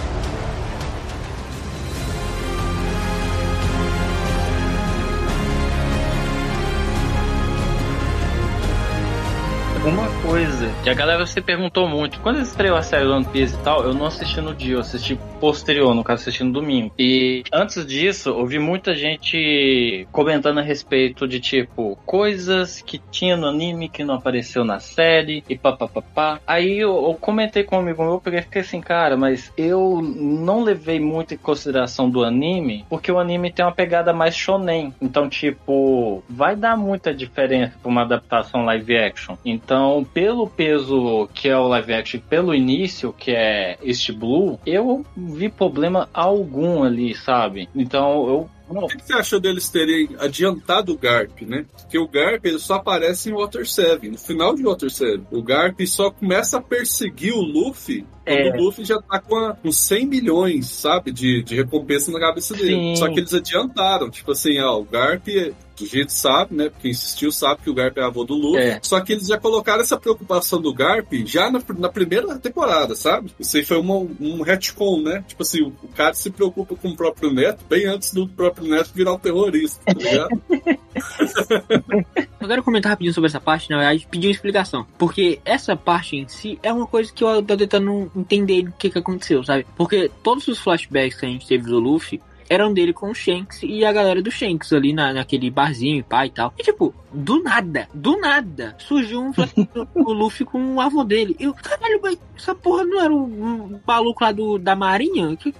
[9.88, 12.18] Uma coisa que a galera se perguntou muito.
[12.20, 15.16] Quando estreou a série One Piece e tal, eu não assisti no dia, eu assisti
[15.40, 16.92] posterior, no caso, assisti no domingo.
[16.98, 23.36] E antes disso, eu vi muita gente comentando a respeito de, tipo, coisas que tinha
[23.36, 26.40] no anime que não apareceu na série e papapá.
[26.44, 30.64] Aí eu, eu comentei com um amigo meu, porque fiquei assim, cara, mas eu não
[30.64, 34.92] levei muito em consideração do anime, porque o anime tem uma pegada mais shonen.
[35.00, 39.36] Então, tipo, vai dar muita diferença pra uma adaptação live action.
[39.44, 45.04] Então, pelo peso que é o live action, pelo início, que é este Blue, eu
[45.14, 47.68] vi problema algum ali, sabe?
[47.74, 51.64] Então, eu O que que você achou deles terem adiantado o Garp, né?
[51.76, 55.22] Porque o Garp ele só aparece em Water 7, no final de Water 7.
[55.30, 58.50] O Garp só começa a perseguir o Luffy quando É.
[58.58, 61.12] o Luffy já tá com, a- com 100 milhões, sabe?
[61.12, 62.70] De, de recompensa na cabeça dele.
[62.74, 62.96] Sim.
[62.96, 64.10] Só que eles adiantaram.
[64.10, 66.68] Tipo assim, ó, o Garp, a gente sabe, né?
[66.68, 68.60] Porque insistiu, sabe que o Garp é avô do Luffy.
[68.62, 68.80] É.
[68.82, 73.30] Só que eles já colocaram essa preocupação do Garp já na, na primeira temporada, sabe?
[73.38, 75.22] Isso aí foi uma, um retcon, né?
[75.28, 78.55] Tipo assim, o, o cara se preocupa com o próprio neto bem antes do próprio
[78.64, 80.42] neto virar um terrorista, tá ligado?
[82.40, 84.86] Eu quero comentar rapidinho sobre essa parte, na verdade, pedir uma explicação.
[84.96, 88.88] Porque essa parte em si é uma coisa que eu tô tentando entender o que,
[88.88, 89.66] que aconteceu, sabe?
[89.76, 93.62] Porque todos os flashbacks que a gente teve do Luffy eram dele com o Shanks
[93.62, 96.54] e a galera do Shanks ali na, naquele barzinho e pá e tal.
[96.58, 101.36] E tipo, do nada, do nada, surgiu um do Luffy com o avô dele.
[101.38, 105.36] Eu, caralho, mas essa porra não era o, o maluco lá do, da marinha?
[105.36, 105.54] Que,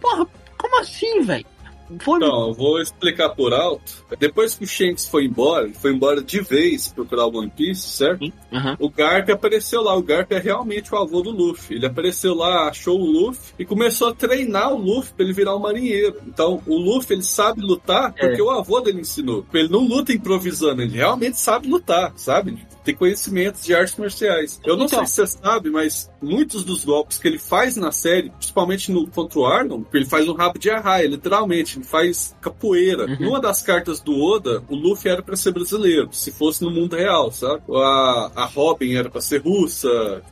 [0.00, 0.26] porra,
[0.58, 1.46] como assim, velho?
[2.00, 4.04] Foi Então, eu vou explicar por alto.
[4.18, 7.88] Depois que o Shanks foi embora, ele foi embora de vez procurar o One Piece,
[7.88, 8.32] certo?
[8.52, 8.76] Aham.
[8.78, 9.96] O Garp apareceu lá.
[9.96, 11.76] O Garp é realmente o avô do Luffy.
[11.76, 15.56] Ele apareceu lá, achou o Luffy e começou a treinar o Luffy pra ele virar
[15.56, 16.16] um marinheiro.
[16.26, 19.44] Então, o Luffy, ele sabe lutar porque o avô dele ensinou.
[19.52, 22.58] Ele não luta improvisando, ele realmente sabe lutar, sabe?
[22.84, 24.60] Tem conhecimentos de artes marciais.
[24.64, 25.06] Eu não Então.
[25.06, 29.06] sei se você sabe, mas muitos dos golpes que ele faz na série, principalmente no
[29.06, 31.78] contra o Arnold, ele faz um rabo de arraia, literalmente.
[31.78, 33.06] Ele faz capoeira.
[33.06, 33.16] Uhum.
[33.20, 36.96] Numa das cartas do Oda, o Luffy era pra ser brasileiro, se fosse no mundo
[36.96, 37.62] real, sabe?
[37.72, 40.22] A, a Robin era pra ser russa,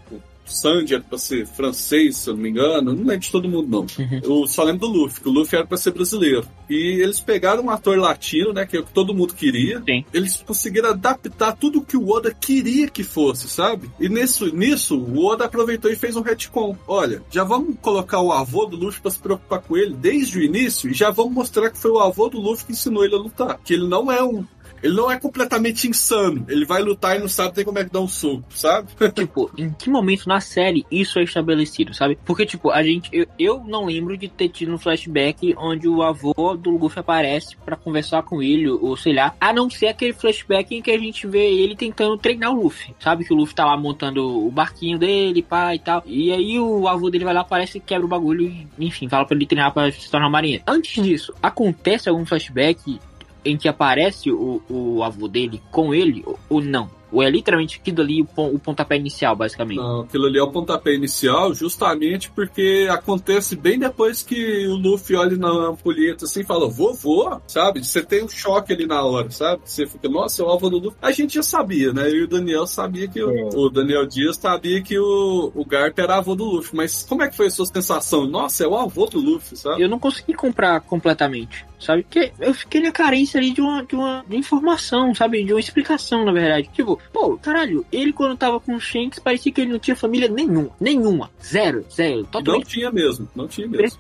[0.51, 2.93] Sandy era pra ser francês, se eu não me engano.
[2.93, 3.87] Não lembro de todo mundo, não.
[4.23, 6.47] Eu só lembro do Luffy, que o Luffy era pra ser brasileiro.
[6.69, 8.67] E eles pegaram um ator latino, né?
[8.67, 9.83] Que é o que todo mundo queria.
[9.85, 10.05] Sim.
[10.13, 13.91] Eles conseguiram adaptar tudo o que o Oda queria que fosse, sabe?
[13.99, 16.77] E nisso, nisso, o Oda aproveitou e fez um retcon.
[16.87, 20.43] Olha, já vamos colocar o avô do Luffy pra se preocupar com ele desde o
[20.43, 23.19] início e já vamos mostrar que foi o avô do Luffy que ensinou ele a
[23.19, 23.59] lutar.
[23.65, 24.45] Que ele não é um.
[24.83, 26.45] Ele não é completamente insano.
[26.49, 28.89] Ele vai lutar e não sabe nem como é que dá um soco, sabe?
[29.15, 32.19] tipo, em que momento na série isso é estabelecido, sabe?
[32.25, 33.11] Porque, tipo, a gente.
[33.13, 37.57] Eu, eu não lembro de ter tido um flashback onde o avô do Luffy aparece
[37.65, 39.35] pra conversar com ele, ou sei lá.
[39.41, 42.95] A não ser aquele flashback em que a gente vê ele tentando treinar o Luffy.
[42.99, 46.03] Sabe que o Luffy tá lá montando o barquinho dele, pá e tal.
[46.07, 49.37] E aí o avô dele vai lá, aparece quebra o bagulho e, enfim, fala pra
[49.37, 50.63] ele treinar pra se tornar marinheiro.
[50.67, 53.01] Antes disso, acontece algum flashback
[53.45, 56.91] em que aparece o, o avô dele com ele ou- ou não?
[57.13, 59.79] Ou é literalmente aquilo ali o, pon- o pontapé inicial, basicamente?
[59.79, 65.17] Não, aquilo ali é o pontapé inicial, justamente porque acontece bem depois que o Luffy
[65.17, 67.85] olha na ampulheta assim e fala, vovô, sabe?
[67.85, 69.63] Você tem um choque ali na hora, sabe?
[69.65, 70.99] Você fica, nossa, é o avô do Luffy.
[71.03, 72.09] A gente já sabia, né?
[72.09, 75.99] Eu e o Daniel sabia que o, o Daniel Dias sabia que o, o Garp
[75.99, 76.77] era avô do Luffy.
[76.77, 78.27] Mas como é que foi a sua sensação?
[78.27, 79.83] Nossa, é o avô do Luffy, sabe?
[79.83, 82.03] Eu não consegui comprar completamente, sabe?
[82.03, 85.43] Porque eu fiquei na carência ali de uma, de uma de informação, sabe?
[85.45, 86.69] De uma explicação, na verdade.
[86.73, 90.29] Tipo, pô, caralho, ele quando tava com o Shanks parecia que ele não tinha família
[90.29, 90.71] nenhuma.
[90.81, 91.31] Nenhuma.
[91.43, 92.23] Zero, zero.
[92.23, 93.99] Não Totalmente tinha mesmo, não tinha mesmo.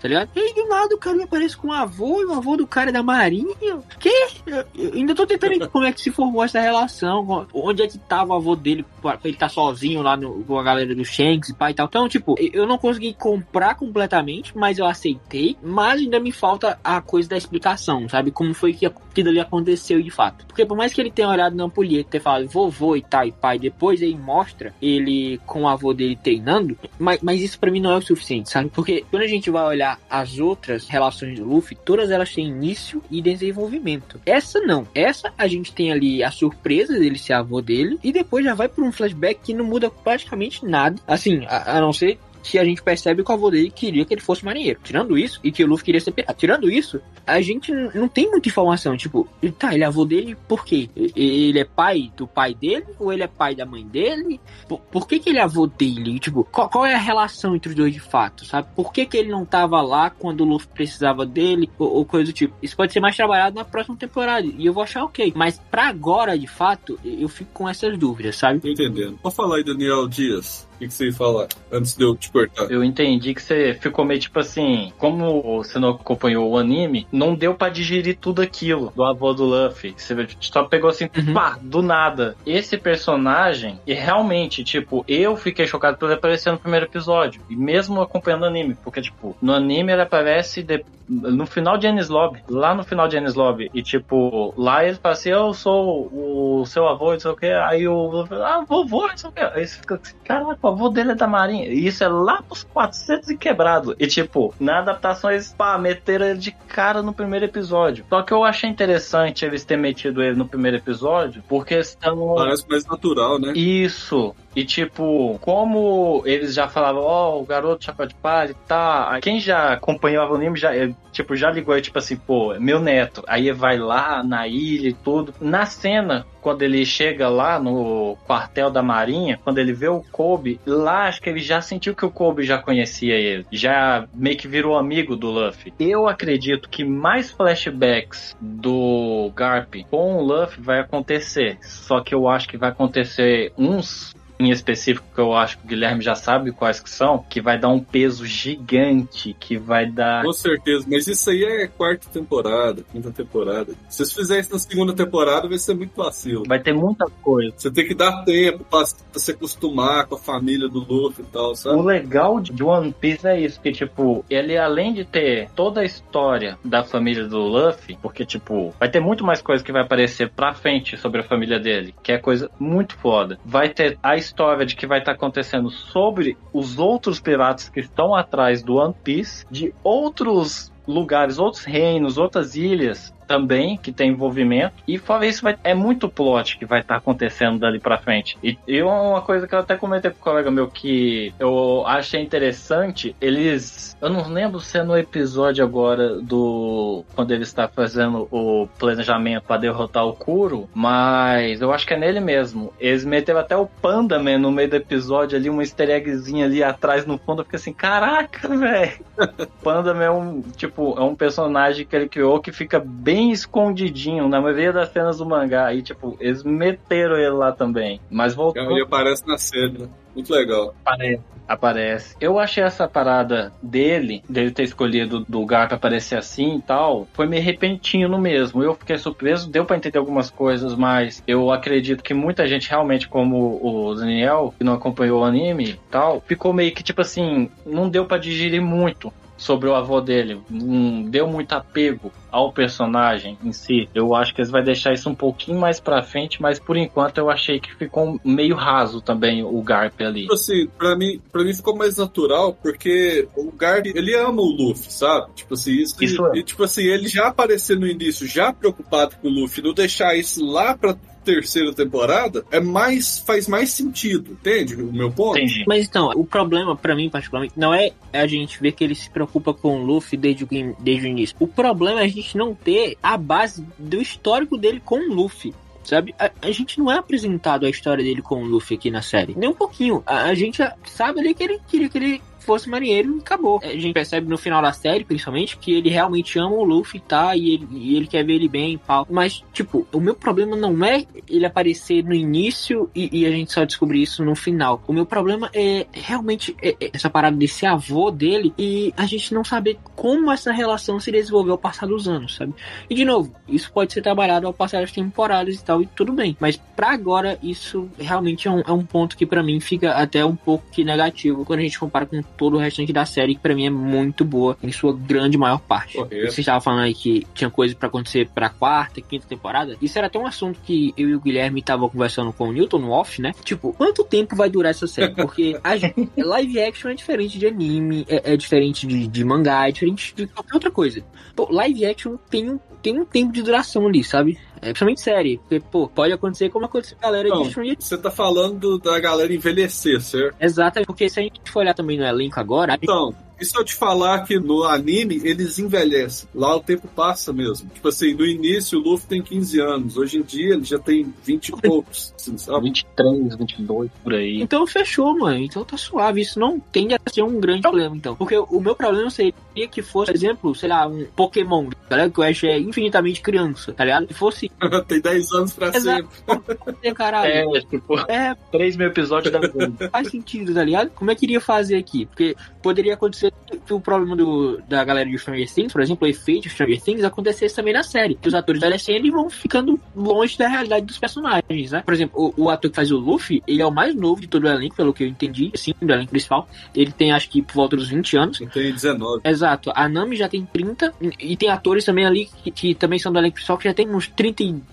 [0.00, 0.30] Tá ligado?
[0.34, 2.66] E aí, do nada o cara me aparece com um avô e o avô do
[2.66, 3.54] cara é da marinha.
[3.98, 4.08] Que?
[4.46, 7.46] Eu, eu ainda tô tentando entender como é que se formou essa relação.
[7.52, 10.62] Onde é que tava o avô dele pra ele estar sozinho lá no, com a
[10.62, 11.86] galera do Shanks e pai e tal.
[11.86, 15.56] Então, tipo, eu não consegui comprar completamente, mas eu aceitei.
[15.62, 18.30] Mas ainda me falta a coisa da explicação, sabe?
[18.30, 20.46] Como foi que aquilo ali aconteceu de fato.
[20.46, 23.26] Porque por mais que ele tenha olhado na ampulheta e ter falado vovô e tal
[23.26, 27.70] e pai, depois aí mostra ele com o avô dele treinando, mas, mas isso pra
[27.70, 28.70] mim não é o suficiente, sabe?
[28.70, 33.02] Porque quando a gente vai olhar as outras relações do Luffy, todas elas têm início
[33.10, 34.20] e desenvolvimento.
[34.26, 34.86] Essa não.
[34.94, 38.68] Essa a gente tem ali a surpresa dele ser avô dele e depois já vai
[38.68, 41.00] pra um flashback que não muda praticamente nada.
[41.06, 42.18] Assim, a, a não ser
[42.50, 44.80] que a gente percebe que o avô dele queria que ele fosse marinheiro.
[44.82, 46.34] Tirando isso, e que o Luffy queria ser pirata.
[46.34, 48.96] Tirando isso, a gente não tem muita informação.
[48.96, 50.88] Tipo, tá, ele é avô dele por quê?
[50.96, 52.86] Ele é pai do pai dele?
[52.98, 54.40] Ou ele é pai da mãe dele?
[54.66, 56.18] Por, por que, que ele é avô dele?
[56.18, 58.68] Tipo, qual, qual é a relação entre os dois de fato, sabe?
[58.74, 61.68] Por que, que ele não tava lá quando o Luffy precisava dele?
[61.78, 62.54] Ou, ou coisa do tipo.
[62.62, 64.46] Isso pode ser mais trabalhado na próxima temporada.
[64.46, 65.32] E eu vou achar ok.
[65.36, 68.58] Mas pra agora, de fato, eu fico com essas dúvidas, sabe?
[68.70, 69.18] Entendendo.
[69.22, 70.67] Pode falar aí, Daniel Dias.
[70.78, 72.70] O que, que você ia falar antes de eu te cortar?
[72.70, 77.34] Eu entendi que você ficou meio tipo assim, como você não acompanhou o anime, não
[77.34, 79.92] deu pra digerir tudo aquilo do avô do Luffy.
[79.96, 81.34] Você só pegou assim, Uhum.
[81.34, 82.36] pá, do nada.
[82.46, 87.42] Esse personagem, e realmente, tipo, eu fiquei chocado por ele aparecer no primeiro episódio.
[87.50, 91.86] E mesmo acompanhando o anime, porque, tipo, no anime ele aparece de- no final de
[91.86, 92.42] Enies Lobby.
[92.50, 93.70] Lá no final de Enies Lobby.
[93.72, 97.46] E, tipo, lá ele fala assim, eu sou o seu avô, não sei o que.
[97.46, 99.40] Aí o Luffy, ah, vovô, não sei o que.
[99.40, 101.66] Aí você fica assim, caraca, o avô dele é da marinha.
[101.66, 103.96] E isso é lá pros 400 e quebrado.
[103.98, 108.04] E, tipo, na adaptação eles, pá, meteram ele de cara no primeiro episódio.
[108.08, 112.34] Só que eu achei interessante eles terem metido ele no primeiro episódio, porque estão...
[112.34, 113.52] Parece mais natural, né?
[113.52, 114.34] Isso.
[114.58, 119.20] E tipo, como eles já falavam, ó, o garoto chapéu de palha e tá.
[119.22, 122.58] Quem já acompanhava o anime já, eh, tipo, já ligou aí, tipo assim, pô, é
[122.58, 123.22] meu neto.
[123.28, 125.32] Aí vai lá na ilha e tudo.
[125.40, 130.58] Na cena, quando ele chega lá no quartel da Marinha, quando ele vê o Kobe,
[130.66, 133.46] lá acho que ele já sentiu que o Kobe já conhecia ele.
[133.52, 135.72] Já meio que virou amigo do Luffy.
[135.78, 141.58] Eu acredito que mais flashbacks do Garp com o Luffy vai acontecer.
[141.62, 145.68] Só que eu acho que vai acontecer uns em específico que eu acho que o
[145.68, 150.24] Guilherme já sabe quais que são, que vai dar um peso gigante, que vai dar.
[150.24, 153.72] Com certeza, mas isso aí é quarta temporada, quinta temporada.
[153.88, 156.44] Se vocês fizerem isso na segunda temporada, vai ser muito vacilo.
[156.46, 157.52] Vai ter muita coisa.
[157.56, 161.26] Você tem que dar tempo pra, pra se acostumar com a família do Luffy e
[161.26, 161.76] tal, sabe?
[161.76, 165.84] O legal de One Piece é isso, que tipo, ele além de ter toda a
[165.84, 170.30] história da família do Luffy, porque tipo, vai ter muito mais coisa que vai aparecer
[170.30, 173.38] pra frente sobre a família dele, que é coisa muito foda.
[173.44, 174.27] Vai ter a história
[174.66, 179.46] de que vai estar acontecendo sobre os outros piratas que estão atrás do One Piece,
[179.50, 184.72] de outros lugares, outros reinos, outras ilhas também que tem envolvimento.
[184.88, 188.38] E fora isso, vai, é muito plot que vai estar tá acontecendo dali pra frente.
[188.42, 192.22] E, e uma coisa que eu até comentei com um colega meu que eu achei
[192.22, 193.96] interessante, eles.
[194.00, 197.04] Eu não lembro se é no episódio agora do.
[197.14, 201.98] Quando ele está fazendo o planejamento para derrotar o Kuro, mas eu acho que é
[201.98, 202.72] nele mesmo.
[202.80, 206.62] Eles meteram até o Panda Man no meio do episódio ali, uma easter eggzinha ali
[206.62, 207.40] atrás no fundo.
[207.40, 208.98] Eu fiquei assim, caraca, velho.
[209.62, 213.32] Panda Man é um, tipo, é um personagem que ele criou que fica bem bem
[213.32, 215.66] escondidinho na maioria das cenas do mangá.
[215.66, 218.00] Aí, tipo, eles meteram ele lá também.
[218.08, 218.62] Mas voltou.
[218.70, 219.90] Ele aparece na cena.
[220.14, 220.72] Muito legal.
[220.84, 221.22] Aparece.
[221.48, 222.16] Aparece.
[222.20, 227.26] Eu achei essa parada dele, dele ter escolhido do Garp aparecer assim e tal, foi
[227.26, 228.62] meio repentino mesmo.
[228.62, 233.08] Eu fiquei surpreso, deu para entender algumas coisas, mas eu acredito que muita gente realmente,
[233.08, 237.50] como o Daniel, que não acompanhou o anime e tal, ficou meio que tipo assim,
[237.64, 243.38] não deu para digerir muito sobre o avô dele, não deu muito apego ao personagem
[243.42, 243.88] em si.
[243.94, 247.16] Eu acho que eles vão deixar isso um pouquinho mais pra frente, mas por enquanto
[247.18, 250.22] eu achei que ficou meio raso também o Garp ali.
[250.22, 254.50] Tipo assim, pra mim, pra mim ficou mais natural, porque o Garp, ele ama o
[254.50, 255.32] Luffy, sabe?
[255.34, 256.38] Tipo assim, isso, Isso é.
[256.38, 260.14] e, tipo assim, ele já aparecer no início, já preocupado com o Luffy, não deixar
[260.16, 260.96] isso lá pra
[261.28, 265.36] terceira temporada, é mais, faz mais sentido, entende o meu ponto?
[265.36, 265.64] Entendi.
[265.66, 269.10] Mas então, o problema pra mim, particularmente, não é a gente ver que ele se
[269.10, 271.36] preocupa com o Luffy desde o, desde o início.
[271.38, 275.54] O problema é a gente não ter a base do histórico dele com o Luffy.
[275.84, 276.14] Sabe?
[276.18, 279.34] A, a gente não é apresentado a história dele com o Luffy aqui na série.
[279.34, 280.02] Nem um pouquinho.
[280.06, 283.60] A, a gente sabe ali que ele queria que ele fosse marinheiro e acabou.
[283.62, 287.36] A gente percebe no final da série, principalmente, que ele realmente ama o Luffy, tá?
[287.36, 289.06] E ele, e ele quer ver ele bem e tal.
[289.10, 293.52] Mas, tipo, o meu problema não é ele aparecer no início e, e a gente
[293.52, 294.82] só descobrir isso no final.
[294.88, 299.34] O meu problema é realmente é- é essa parada desse avô dele e a gente
[299.34, 302.54] não saber como essa relação se desenvolveu ao passar dos anos, sabe?
[302.88, 306.12] E de novo, isso pode ser trabalhado ao passar das temporadas e tal, e tudo
[306.14, 306.34] bem.
[306.40, 310.24] Mas pra agora, isso realmente é um, é um ponto que pra mim fica até
[310.24, 313.40] um pouco que negativo quando a gente compara com todo o restante da série, que
[313.40, 315.98] pra mim é muito boa em sua grande maior parte.
[315.98, 316.32] Correto.
[316.32, 319.76] Você estava falando aí que tinha coisa pra acontecer pra quarta, quinta temporada.
[319.82, 322.78] Isso era até um assunto que eu e o Guilherme estavam conversando com o Newton
[322.78, 323.32] no off, né?
[323.44, 325.14] Tipo, quanto tempo vai durar essa série?
[325.14, 325.70] Porque a
[326.16, 330.26] live action é diferente de anime, é, é diferente de, de mangá, é diferente de
[330.28, 331.02] qualquer outra coisa.
[331.34, 334.38] Pô, live action tem um, tem um tempo de duração ali, sabe?
[334.60, 335.38] É, principalmente série.
[335.38, 338.78] Porque, pô, pode acontecer como aconteceu com a galera Não, de Stranger você tá falando
[338.78, 340.36] da galera envelhecer, certo?
[340.40, 343.56] Exatamente, porque se a gente for olhar também no elenco agora, gente- Então, e se
[343.58, 346.28] eu te falar que no anime eles envelhecem?
[346.34, 347.68] Lá o tempo passa mesmo.
[347.72, 351.12] Tipo assim, no início o Luffy tem 15 anos, hoje em dia ele já tem
[351.24, 352.64] 20 e poucos, assim, sabe?
[352.64, 354.40] 23, 22 por aí.
[354.40, 355.38] Então fechou, mano.
[355.38, 356.20] Então tá suave.
[356.20, 358.16] Isso não tende a ser um grande problema, então.
[358.16, 359.32] Porque o meu problema seria
[359.70, 362.12] que fosse, por exemplo, sei lá, um Pokémon, tá ligado?
[362.12, 364.08] Que o Ash é infinitamente criança, tá ligado?
[364.08, 364.50] Se fosse.
[364.86, 366.08] tem 10 anos pra Exato.
[366.26, 366.94] sempre.
[366.94, 367.56] Caralho.
[367.56, 369.76] É, tipo, É, 3 mil episódios da Globo.
[369.90, 370.90] faz sentido, tá ligado?
[370.90, 372.06] Como é que iria fazer aqui?
[372.06, 373.27] Porque poderia acontecer
[373.66, 376.80] que o problema do, da galera de Stranger Things, por exemplo, o efeito de Stranger
[376.80, 378.14] Things, acontecesse também na série.
[378.14, 381.82] Que os atores envelhecendo e vão ficando longe da realidade dos personagens, né?
[381.84, 384.26] Por exemplo, o, o ator que faz o Luffy, ele é o mais novo de
[384.26, 386.48] todo o elenco, pelo que eu entendi, assim, do elenco principal.
[386.74, 388.38] Ele tem, acho que, por volta dos 20 anos.
[388.38, 389.20] Tem 19.
[389.24, 389.70] Exato.
[389.74, 393.18] A Nami já tem 30 e tem atores também ali que, que também são do
[393.18, 394.64] elenco principal que já tem uns 35,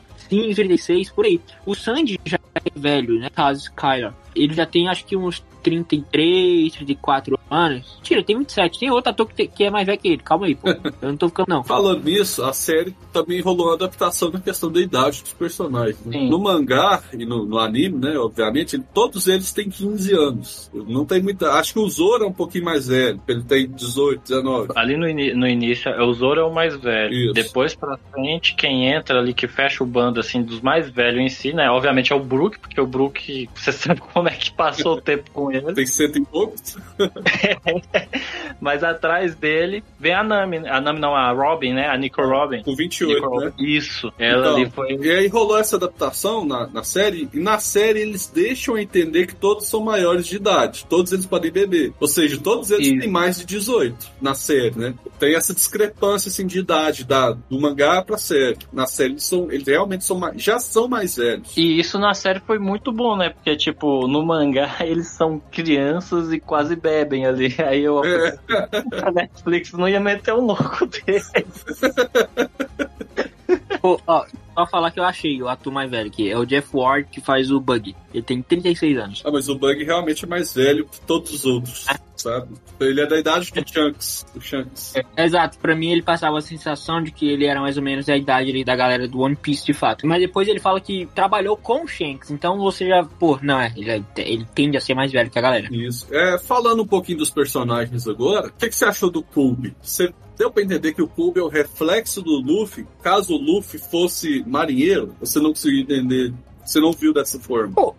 [0.55, 1.39] 36, por aí.
[1.65, 3.29] O Sandy já é velho, né?
[3.29, 4.13] Caso Skylar.
[4.35, 7.99] Ele já tem acho que uns 33, 34 anos.
[8.01, 8.80] Tira, tem 27.
[8.80, 10.17] Tem outro ator que, tem- que é mais velho que ele.
[10.17, 10.69] Calma aí, pô.
[11.01, 11.63] Eu não tô ficando, não.
[11.63, 15.99] Falando nisso, a série também rolou uma adaptação na questão da idade dos personagens.
[16.06, 16.19] né?
[16.19, 16.30] Sim.
[16.30, 20.71] No mangá e no, no anime, né, obviamente, ele- todos eles têm 15 anos.
[20.73, 21.51] Não tem muita.
[21.54, 24.69] Acho que o Zoro é um pouquinho mais velho, ele tem 18, 19.
[24.75, 25.06] Ali no,
[25.39, 27.13] no início, é o Zoro é o mais velho.
[27.13, 27.34] Isso.
[27.34, 31.30] Depois pra frente, quem entra ali, que fecha o bando, assim, dos mais velhos em
[31.30, 31.69] si, né?
[31.69, 35.30] Obviamente é o Brook, porque o Brook, você sabe como é que passou o tempo
[35.32, 35.73] com dele.
[35.73, 36.77] Tem cento e poucos.
[38.59, 40.67] Mas atrás dele vem a Nami.
[40.67, 41.87] A Nami não, a Robin, né?
[41.87, 42.63] A Nico Robin.
[42.63, 43.45] Com 28, Nico né?
[43.45, 43.63] Robin.
[43.63, 44.13] Isso.
[44.17, 44.95] Ela Então, ali foi.
[44.95, 49.35] E aí rolou essa adaptação na, na série, e na série eles deixam entender que
[49.35, 50.85] todos são maiores de idade.
[50.89, 51.93] Todos eles podem beber.
[51.99, 52.99] Ou seja, todos eles Isso.
[52.99, 54.93] têm mais de 18 na série, né?
[55.19, 58.58] Tem essa discrepância assim, de idade da, do mangá pra série.
[58.71, 61.56] Na série eles, são, eles realmente são mais, já são mais velhos.
[61.56, 63.30] E isso na série foi muito bom, né?
[63.30, 67.56] Porque, tipo, no mangá eles são crianças e quase bebem ali.
[67.65, 68.37] Aí eu É.
[69.04, 71.23] a Netflix não ia meter o louco dele.
[73.86, 74.25] Pô, ó,
[74.56, 77.21] só falar que eu achei o ator mais velho, que é o Jeff Ward, que
[77.21, 77.96] faz o Bug.
[78.12, 79.21] Ele tem 36 anos.
[79.23, 82.48] Ah, mas o Bug realmente é mais velho que todos os outros, sabe?
[82.79, 84.25] Ele é da idade do Chunks.
[84.33, 84.96] Do Shanks.
[85.15, 88.17] Exato, pra mim ele passava a sensação de que ele era mais ou menos a
[88.17, 90.08] idade ali da galera do One Piece de fato.
[90.08, 93.71] Mas depois ele fala que trabalhou com o Shanks, então você já, pô, não é,
[93.77, 95.67] ele, é- ele tende a ser mais velho que a galera.
[95.71, 96.08] Isso.
[96.12, 99.75] É, falando um pouquinho dos personagens agora, o que, que você achou do Kobe?
[99.79, 102.86] Você deu pra entender que o Kobe é o reflexo do Luffy?
[103.02, 106.33] Caso o Luffy fosse marinheiro, você não conseguiu entender.
[106.65, 107.73] Você não viu dessa forma.
[107.73, 107.95] Pô,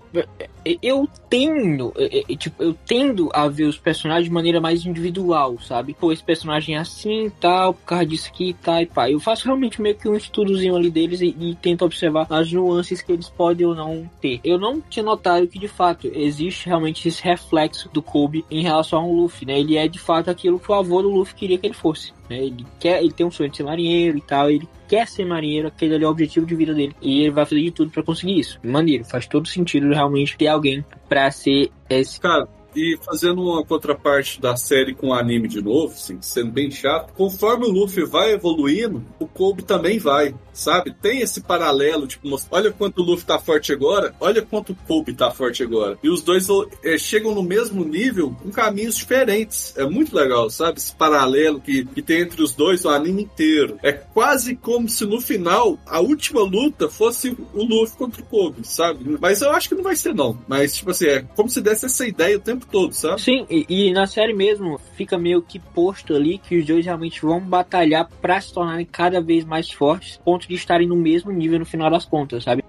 [0.82, 5.56] eu tendo, é, é, tipo, eu tendo a ver os personagens de maneira mais individual,
[5.60, 5.94] sabe?
[5.94, 9.08] Pô, esse personagem é assim tal, por causa disso aqui tal e pá.
[9.10, 13.00] Eu faço realmente meio que um estudozinho ali deles e, e tento observar as nuances
[13.00, 14.40] que eles podem ou não ter.
[14.42, 19.00] Eu não tinha notado que, de fato, existe realmente esse reflexo do Kobe em relação
[19.00, 19.60] ao Luffy, né?
[19.60, 22.12] Ele é, de fato, aquilo que o avô do Luffy queria que ele fosse.
[22.28, 22.38] Né?
[22.38, 25.68] Ele quer, ele tem um sonho de ser marinheiro e tal, ele quer ser marinheiro,
[25.68, 26.94] aquele ali é o objetivo de vida dele.
[27.00, 28.58] E ele vai fazer de tudo pra conseguir isso.
[28.62, 32.20] Maneiro, faz todo sentido realmente ter alguém pra ser esse.
[32.20, 36.70] Cara, e fazendo uma contraparte da série com o anime de novo, assim, sendo bem
[36.70, 40.94] chato, conforme o Luffy vai evoluindo, o Kobe também vai, sabe?
[41.00, 45.14] Tem esse paralelo, tipo, olha quanto o Luffy tá forte agora, olha quanto o Kobe
[45.14, 45.98] tá forte agora.
[46.02, 46.46] E os dois
[46.84, 49.74] é, chegam no mesmo nível com caminhos diferentes.
[49.76, 50.78] É muito legal, sabe?
[50.78, 53.78] Esse paralelo que, que tem entre os dois o anime inteiro.
[53.82, 58.66] É quase como se no final a última luta fosse o Luffy contra o Kobe,
[58.66, 59.16] sabe?
[59.20, 60.38] Mas eu acho que não vai ser, não.
[60.48, 63.20] Mas, tipo assim, é como se desse essa ideia o tempo todo, sabe?
[63.20, 67.22] Sim, e, e na série mesmo fica meio que posto ali que os dois realmente
[67.22, 71.58] vão batalhar pra se tornarem cada vez mais fortes, ponto de estarem no mesmo nível
[71.58, 72.64] no final das contas, sabe?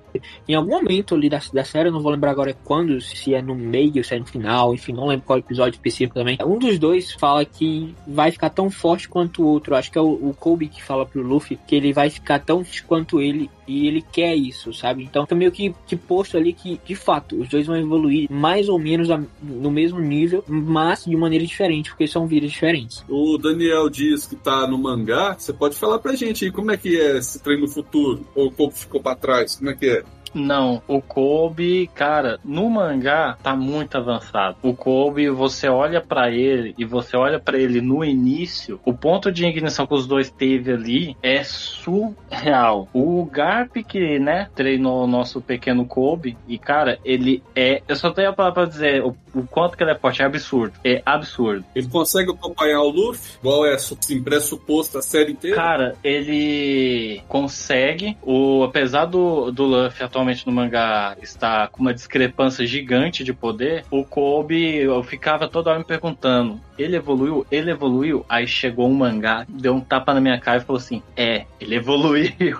[0.47, 3.53] Em algum momento ali da, da série, não vou lembrar agora quando, se é no
[3.55, 6.37] meio, se é no final, enfim, não lembro qual episódio específico também.
[6.45, 9.75] Um dos dois fala que vai ficar tão forte quanto o outro.
[9.75, 12.63] Acho que é o, o Kobe que fala pro Luffy que ele vai ficar tão
[12.63, 15.03] forte quanto ele e ele quer isso, sabe?
[15.03, 18.69] Então fica meio que, que posto ali que, de fato, os dois vão evoluir mais
[18.69, 23.03] ou menos a- no mesmo nível, mas de maneira diferente, porque são vidas diferentes.
[23.09, 25.35] O Daniel diz que tá no mangá.
[25.37, 28.25] Você pode falar pra gente aí como é que é esse treino no futuro?
[28.35, 29.57] Ou o Kobe ficou pra trás?
[29.57, 30.03] Como é que é?
[30.37, 34.57] Não, o Kobe, cara, no mangá tá muito avançado.
[34.61, 39.31] O Kobe, você olha pra ele e você olha pra ele no início, o ponto
[39.31, 42.87] de ignição que os dois teve ali é surreal.
[42.93, 48.11] O Garp que, né, treinou o nosso pequeno Kobe e cara, ele é, eu só
[48.11, 50.73] tenho a palavra pra dizer o, o quanto que ele é forte, é absurdo.
[50.83, 51.65] É absurdo.
[51.75, 53.37] Ele consegue acompanhar o Luffy?
[53.39, 55.55] Igual é assim, pressuposto a série inteira?
[55.55, 58.17] Cara, ele consegue.
[58.21, 63.85] O, apesar do, do Luffy atualmente no mangá estar com uma discrepância gigante de poder,
[63.91, 67.45] o Kobe eu ficava toda hora me perguntando: ele evoluiu?
[67.51, 68.25] Ele evoluiu?
[68.29, 71.75] Aí chegou um mangá, deu um tapa na minha cara e falou assim: é, ele
[71.75, 72.59] evoluiu.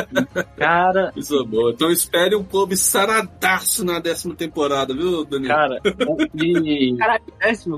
[0.56, 1.70] cara, Coisa boa.
[1.72, 5.54] Então espere um Kobe saradaço na décima temporada, viu, Daniel?
[5.54, 5.80] cara,
[6.34, 6.96] e.
[6.96, 7.22] Caralho.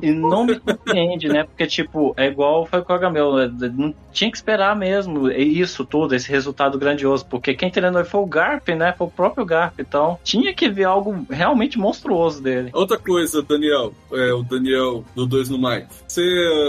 [0.03, 1.45] E não me surpreende, né?
[1.45, 3.34] Porque, tipo, é igual foi com o Agamel.
[3.34, 3.72] né?
[3.74, 7.26] Não tinha que esperar mesmo isso tudo, esse resultado grandioso.
[7.26, 8.95] Porque quem treinou foi o Garp, né?
[8.97, 9.80] Foi o próprio Garp.
[9.80, 12.70] Então, tinha que ver algo realmente monstruoso dele.
[12.72, 15.89] Outra coisa, Daniel, é, o Daniel do 2 no Mike.
[16.07, 16.22] Você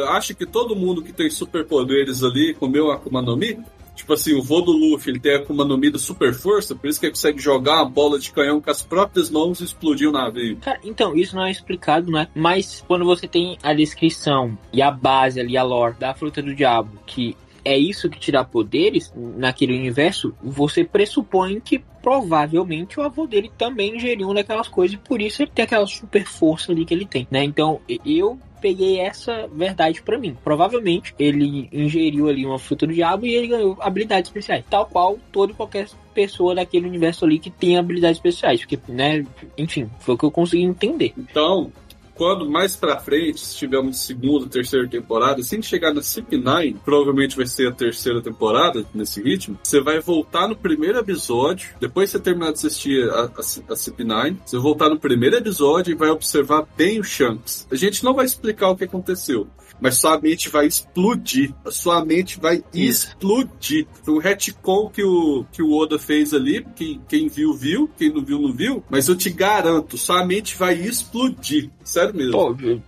[0.10, 3.58] acha que todo mundo que tem superpoderes ali comeu a Akuma no Mi?
[3.98, 6.76] Tipo assim, o vô do Luffy, ele tem a Akuma no Mi da super força,
[6.76, 9.64] por isso que ele consegue jogar uma bola de canhão com as próprias mãos e
[9.64, 10.58] explodir o navio.
[10.58, 12.28] Cara, então, isso não é explicado, né?
[12.36, 16.54] Mas quando você tem a descrição e a base ali, a lore da fruta do
[16.54, 17.36] diabo, que
[17.66, 23.52] é isso que te dá poderes naquele universo, você pressupõe que provavelmente o avô dele
[23.58, 27.06] também ingeriu daquelas coisas e por isso ele tem aquela super força ali que ele
[27.06, 27.44] tem, né?
[27.44, 30.34] Então, eu peguei essa verdade pra mim.
[30.42, 35.20] Provavelmente ele ingeriu ali uma fruta do diabo e ele ganhou habilidades especiais, tal qual
[35.34, 39.26] toda e qualquer pessoa daquele universo ali que tem habilidades especiais, porque, né,
[39.58, 41.12] enfim, foi o que eu consegui entender.
[41.18, 41.74] Então,
[42.18, 47.38] quando mais pra frente, se tivermos segunda, terceira temporada, assim que chegar na CP9, provavelmente
[47.38, 52.20] vai ser a terceira temporada nesse ritmo, você vai voltar no primeiro episódio, depois você
[52.20, 56.10] terminar de assistir a, a, a CP9, você vai voltar no primeiro episódio e vai
[56.10, 57.68] observar bem o Shanks.
[57.72, 59.48] A gente não vai explicar o que aconteceu
[59.80, 61.54] mas sua mente vai explodir.
[61.70, 63.88] Sua mente vai explodir.
[64.04, 66.66] Foi um retcon que o, que o Oda fez ali.
[66.76, 67.90] Quem, quem viu, viu.
[67.98, 68.84] Quem não viu, não viu.
[68.90, 71.70] Mas eu te garanto, sua mente vai explodir.
[71.84, 72.32] Sério mesmo.
[72.32, 72.82] Pô, eu-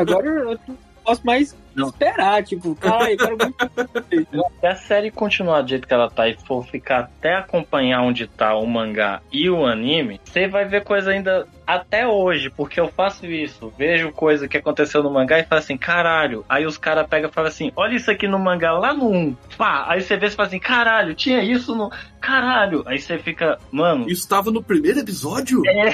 [0.00, 1.88] agora eu não posso mais Não.
[1.88, 3.56] esperar, tipo, cara, eu quero muito.
[4.60, 8.26] Se a série continuar do jeito que ela tá e for ficar até acompanhar onde
[8.26, 12.88] tá o mangá e o anime, você vai ver coisa ainda até hoje, porque eu
[12.88, 13.72] faço isso.
[13.76, 16.44] Vejo coisa que aconteceu no mangá e falo assim, caralho.
[16.48, 19.36] Aí os caras pegam e falam assim, olha isso aqui no mangá lá no 1.
[19.58, 21.90] Pá, aí você vê e fala assim, caralho, tinha isso no.
[22.20, 22.82] Caralho.
[22.86, 24.04] Aí você fica, mano.
[24.08, 25.62] Isso estava no primeiro episódio?
[25.66, 25.92] É,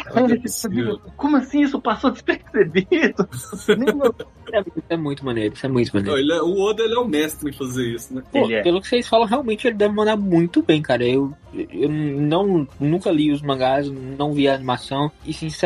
[1.16, 3.28] como assim isso passou despercebido?
[4.52, 6.26] É, isso é muito maneiro, isso é muito maneiro.
[6.26, 8.22] Não, é- o Oda ele é o mestre em fazer isso, né?
[8.30, 8.60] Pô, é.
[8.60, 11.06] pelo que vocês falam, realmente ele deve mandar muito bem, cara.
[11.06, 15.10] Eu, eu não, nunca li os mangás, não vi a animação.
[15.24, 15.61] E sinceramente,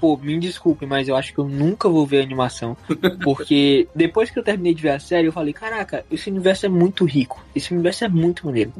[0.00, 2.76] pô, me desculpe, mas eu acho que eu nunca vou ver a animação.
[3.22, 6.68] Porque depois que eu terminei de ver a série, eu falei, caraca, esse universo é
[6.68, 7.44] muito rico.
[7.54, 8.72] Esse universo é muito maneiro.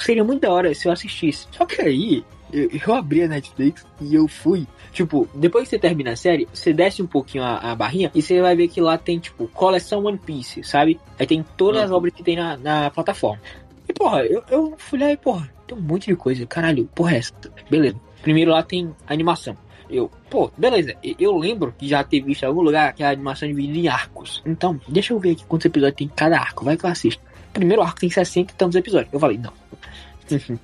[0.00, 1.46] Seria muito da hora se eu assistisse.
[1.52, 4.66] Só que aí, eu, eu abri a Netflix e eu fui.
[4.92, 8.20] Tipo, depois que você termina a série, você desce um pouquinho a, a barrinha e
[8.20, 11.00] você vai ver que lá tem, tipo, coleção One Piece, sabe?
[11.18, 11.96] Aí tem todas as Uhum.
[11.96, 13.40] obras que tem na, na plataforma.
[13.88, 16.46] E, porra, eu, eu fui lá e, porra, tem um monte de coisa.
[16.46, 17.32] Caralho, porra, é essa.
[17.70, 17.96] Beleza.
[18.22, 19.56] Primeiro lá tem animação.
[19.92, 20.94] Eu, pô, beleza.
[21.18, 23.88] Eu lembro que já ter visto em algum lugar que a animação é dividida em
[23.88, 24.42] arcos.
[24.46, 26.64] Então, deixa eu ver aqui quantos episódios tem cada arco.
[26.64, 27.22] Vai que eu assisto.
[27.52, 29.12] Primeiro arco tem 60 e tantos episódios.
[29.12, 29.52] Eu falei, não.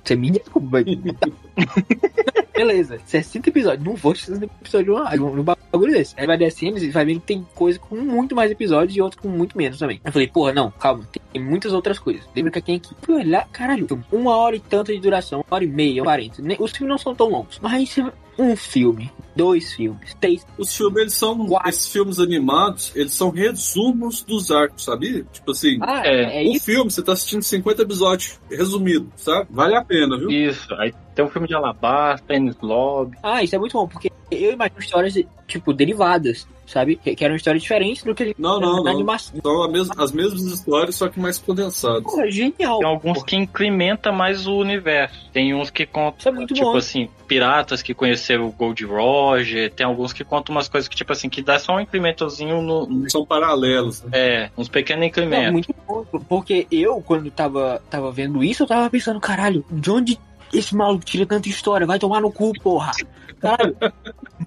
[0.03, 0.79] Você me desculpa.
[2.55, 3.85] Beleza, 60 episódios.
[3.85, 6.13] Não vou assistir 60 episódios num bagulho desse.
[6.17, 9.21] Aí vai descendo e vai vendo que tem coisa com muito mais episódios e outros
[9.21, 10.01] com muito menos também.
[10.03, 12.23] Eu falei, porra, não, calma, tem muitas outras coisas.
[12.35, 12.93] Lembra que tem aqui.
[13.01, 16.41] Fui caralho, uma hora e tanto de duração, uma hora e meia, quarenta.
[16.41, 17.59] Nem- Os filmes não são tão longos.
[17.61, 17.95] Mas
[18.39, 20.45] um filme, dois filmes, três.
[20.57, 21.45] Os filmes, eles são.
[21.45, 21.69] Quatro.
[21.69, 25.25] Esses filmes animados, eles são resumos dos arcos, sabia?
[25.31, 25.77] Tipo assim.
[25.81, 26.43] Ah, É.
[26.45, 26.65] é, o isso.
[26.65, 29.47] filme, você tá assistindo 50 episódios resumido, sabe?
[29.49, 30.29] Vale a pena, viu?
[30.29, 30.73] Isso.
[30.75, 33.17] Aí tem um filme de Alabasta, Ennis Lobby.
[33.21, 35.15] Ah, isso é muito bom, porque eu imagino histórias,
[35.47, 36.95] tipo, derivadas, sabe?
[36.95, 38.91] Que, que eram histórias diferentes do que ele Não, não, na não.
[38.91, 39.39] animação.
[39.41, 42.03] São a mes- as mesmas histórias, só que mais condensadas.
[42.03, 42.79] Porra, genial.
[42.79, 45.29] Tem alguns que incrementa mais o universo.
[45.33, 46.77] Tem uns que contam, Isso é muito tipo bom.
[46.77, 49.71] assim, piratas que conheceram o Gold Roger.
[49.71, 53.09] Tem alguns que contam umas coisas que, tipo assim, que dá só um incrementozinho no.
[53.09, 54.09] São paralelos, né?
[54.13, 55.51] É, uns pequenos Não, incrementos.
[55.51, 60.19] muito bom, porque eu, quando tava, tava vendo isso, eu tava pensando, caralho, de onde
[60.53, 61.85] esse maluco tira tanta história?
[61.87, 62.91] Vai tomar no cu, porra.
[63.39, 63.75] Caralho,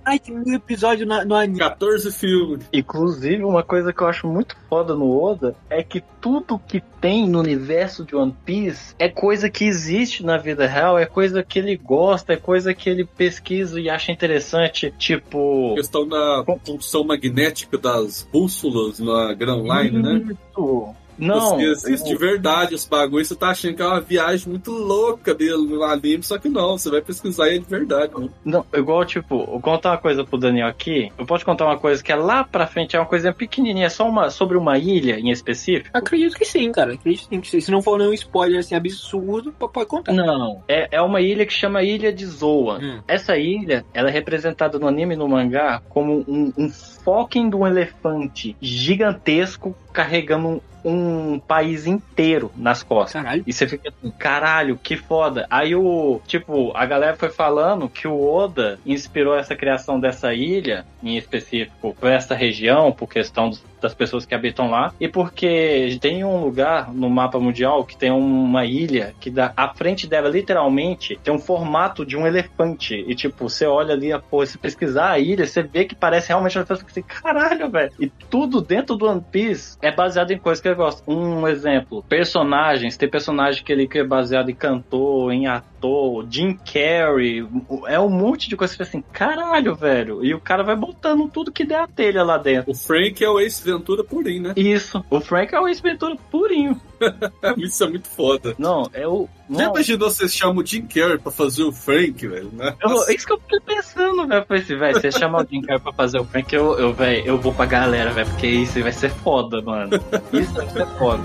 [0.05, 1.59] mais de mil episódios na- no anime.
[1.59, 2.67] 14 filmes.
[2.73, 7.27] Inclusive, uma coisa que eu acho muito foda no Oda é que tudo que tem
[7.27, 11.59] no universo de One Piece é coisa que existe na vida real, é coisa que
[11.59, 14.93] ele gosta, é coisa que ele pesquisa e acha interessante.
[14.99, 15.75] Tipo.
[15.75, 20.23] questão da função magnética das bússolas na Grand Line, né?
[20.53, 20.95] Isso.
[21.19, 21.57] Não.
[21.57, 25.35] você assiste de verdade os bagulhos, você tá achando que é uma viagem muito louca
[25.35, 28.13] dele no anime, só que não, você vai pesquisar e é de verdade.
[28.19, 28.29] Né?
[28.45, 31.13] Não, igual, tipo, eu vou contar uma coisa pro Daniel aqui.
[31.19, 33.91] Eu posso contar uma coisa que é lá pra frente, é uma coisa pequenininha, é
[33.91, 35.91] só uma sobre uma ilha em específico.
[35.93, 36.95] Acredito que sim, cara.
[36.95, 37.61] Acredito que sim.
[37.61, 40.13] Se não for nenhum spoiler assim absurdo, pode contar.
[40.13, 42.79] Não, é, é uma ilha que chama Ilha de Zoa.
[42.79, 43.01] Hum.
[43.07, 47.57] Essa ilha, ela é representada no anime e no mangá como um, um fucking de
[47.57, 53.23] um elefante gigantesco carregando um, país inteiro nas costas.
[53.23, 53.45] Caralho.
[53.47, 55.47] E você fica assim, caralho, que foda.
[55.51, 60.85] Aí o, tipo, a galera foi falando que o Oda inspirou essa criação dessa ilha,
[61.03, 65.99] em específico, por essa região, por questão dos- das pessoas que habitam lá, e porque
[66.01, 70.29] tem um lugar no mapa mundial que tem uma ilha que dá, à frente dela,
[70.29, 72.95] literalmente, tem um formato de um elefante.
[73.07, 76.57] E tipo, você olha ali, pô, se pesquisar a ilha, você vê que parece realmente
[76.57, 76.81] um elefante.
[76.81, 77.93] Você fica assim, caralho, velho.
[77.99, 81.03] E tudo dentro do One Piece é baseado em coisas que eu gosto.
[81.11, 86.57] Um exemplo, personagens, tem personagem que ele que é baseado em cantor, em ator, Jim
[86.57, 87.47] Carrey,
[87.87, 90.25] é um monte de coisa que assim, caralho, velho.
[90.25, 92.71] E o cara vai botando tudo que der a telha lá dentro.
[92.71, 94.53] O Frank é o Ace Ventura purinho, né?
[94.57, 96.81] Isso, o Frank é o ex-ventura purinho.
[97.57, 98.55] Isso é muito foda.
[98.59, 99.29] Não, é o.
[99.51, 102.51] Já Não, imaginou você chama o Jim Carrey pra fazer o Frank, velho?
[102.53, 102.75] Né?
[102.83, 104.45] eu, é isso que eu fiquei pensando, velho.
[104.47, 106.93] Falei assim, velho, se você chamar o Jim Carrey pra fazer o Frank, eu, eu,
[106.93, 109.91] velho, eu vou pra galera, velho, porque isso vai ser foda, mano.
[110.33, 111.23] Isso vai ser foda.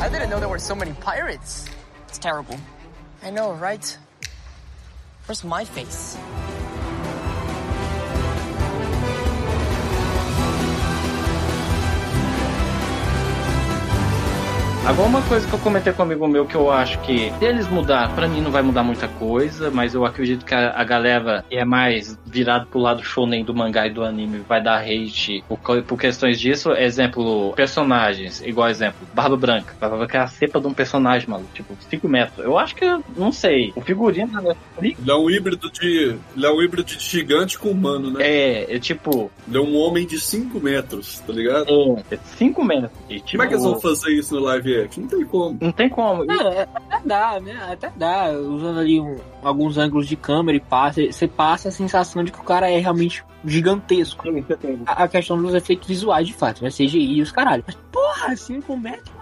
[0.00, 1.68] I didn't know there were so many pirates.
[2.06, 2.56] That's terrible.
[3.22, 3.98] I know, right?
[5.26, 6.16] Where's my face?
[14.88, 17.44] Agora uma coisa que eu comentei com um amigo meu que eu acho que se
[17.44, 20.82] eles mudar, pra mim não vai mudar muita coisa, mas eu acredito que a, a
[20.82, 24.80] galera que é mais virado pro lado shonen do mangá e do anime vai dar
[24.80, 26.72] hate por, por questões disso.
[26.72, 29.74] Exemplo, personagens, igual exemplo, Barba Branca.
[29.78, 32.42] Barba Branca é a cepa de um personagem, maluco, tipo, 5 metros.
[32.42, 36.16] Eu acho que, não sei, o figurino da Netflix Ele é um híbrido de.
[36.34, 38.26] Ele é um híbrido de gigante com humano, né?
[38.26, 41.66] é, é tipo, Ele é um homem de 5 metros, tá ligado?
[42.10, 42.90] é 5 metros.
[43.10, 45.58] E, tipo, Como é que eles vão fazer isso no live Não tem como.
[45.60, 46.24] Não tem como.
[46.24, 47.58] E- É, até dá, né?
[47.72, 48.30] Até dá.
[48.32, 52.40] Usando ali um- alguns ângulos de câmera e passa, você passa a sensação de que
[52.40, 54.24] o cara é realmente gigantesco.
[54.86, 56.70] A, a questão dos efeitos visuais, de fato, né?
[56.70, 57.62] CGI e os caralho.
[57.66, 59.17] Mas, porra, 5 metros, maluco.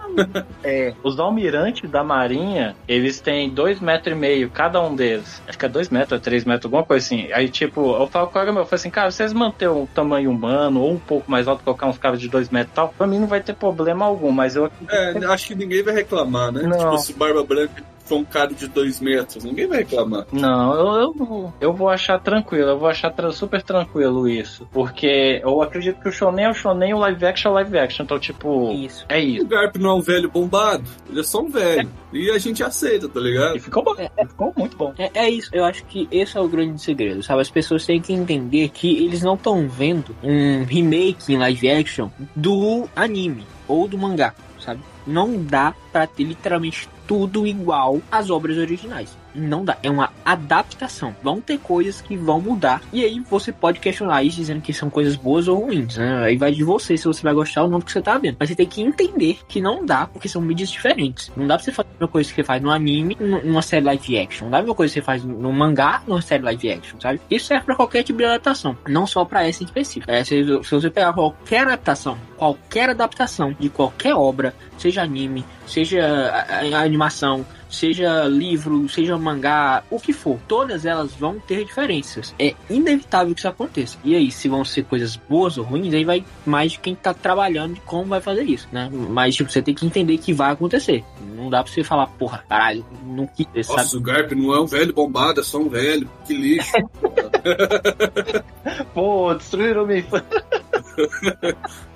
[0.63, 5.41] É, os almirantes da marinha, eles têm dois metros e meio, cada um deles.
[5.47, 7.31] Acho que é dois metros, é três metros, alguma coisa assim.
[7.31, 10.31] Aí, tipo, eu falo com o meu, eu falo assim, cara, vocês manter o tamanho
[10.31, 13.07] humano ou um pouco mais alto, colocar uns caras de dois metros e tal, pra
[13.07, 16.63] mim não vai ter problema algum, mas eu É, acho que ninguém vai reclamar, né?
[16.63, 16.77] Não.
[16.77, 17.83] Tipo, se Barba Branca
[18.15, 20.25] um cara de 2 metros, ninguém vai reclamar.
[20.31, 24.67] Não, eu, eu, eu vou achar tranquilo, eu vou achar tra- super tranquilo isso.
[24.71, 27.77] Porque eu acredito que o shonen é o shonen, o live action é o live
[27.79, 28.03] action.
[28.05, 29.05] Então, tipo, Isso.
[29.09, 29.45] é O isso.
[29.47, 31.89] Garp não é um velho bombado, ele é só um velho.
[32.13, 33.57] E a gente aceita, tá ligado?
[33.57, 33.95] E ficou bom,
[34.27, 34.93] ficou muito bom.
[34.97, 37.41] É, é isso, eu acho que esse é o grande segredo, sabe?
[37.41, 42.09] As pessoas têm que entender que eles não estão vendo um remake em live action
[42.35, 44.79] do anime ou do mangá, sabe?
[45.05, 49.15] Não dá pra ter literalmente tudo igual às obras originais.
[49.33, 51.15] Não dá, é uma adaptação.
[51.21, 52.81] Vão ter coisas que vão mudar.
[52.91, 56.23] E aí você pode questionar isso dizendo que são coisas boas ou ruins, né?
[56.23, 58.35] Aí vai de você se você vai gostar ou não do que você tá vendo.
[58.39, 61.31] Mas você tem que entender que não dá, porque são mídias diferentes.
[61.37, 63.61] Não dá pra você fazer a mesma coisa que você faz no anime, num- numa
[63.61, 64.45] série live action.
[64.45, 67.21] Não dá a mesma coisa que você faz no mangá, numa série live action, sabe?
[67.29, 70.09] Isso serve pra qualquer tipo de adaptação, não só pra essa em específico.
[70.11, 76.03] É, se, se você pegar qualquer adaptação, qualquer adaptação de qualquer obra, seja anime, seja
[76.05, 82.33] a- a- animação, seja livro, seja mangá, o que for, todas elas vão ter diferenças.
[82.39, 83.97] É inevitável que isso aconteça.
[84.03, 87.13] E aí, se vão ser coisas boas ou ruins, aí vai mais de quem tá
[87.13, 88.89] trabalhando de como vai fazer isso, né?
[88.91, 91.03] Mas, tipo, você tem que entender que vai acontecer.
[91.35, 93.79] Não dá pra você falar, porra, caralho, não quis, sabe?
[93.79, 96.09] Nossa, o Garp não é um velho bombado, é só um velho.
[96.25, 96.71] Que lixo.
[98.93, 100.45] Pô, destruíram minha infância.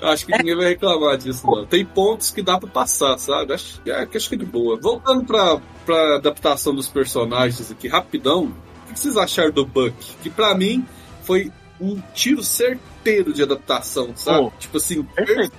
[0.02, 1.66] acho que ninguém vai reclamar disso, não.
[1.66, 3.54] Tem pontos que dá pra passar, sabe?
[3.54, 4.80] Acho, é, que acho que é de boa.
[4.80, 8.54] Voltando pra, pra adaptação dos personagens aqui, rapidão.
[8.90, 9.96] O que vocês acharam do Buck?
[10.22, 10.86] Que pra mim
[11.24, 14.40] foi um tiro certeiro de adaptação, sabe?
[14.40, 15.52] Pô, tipo assim, perfeito,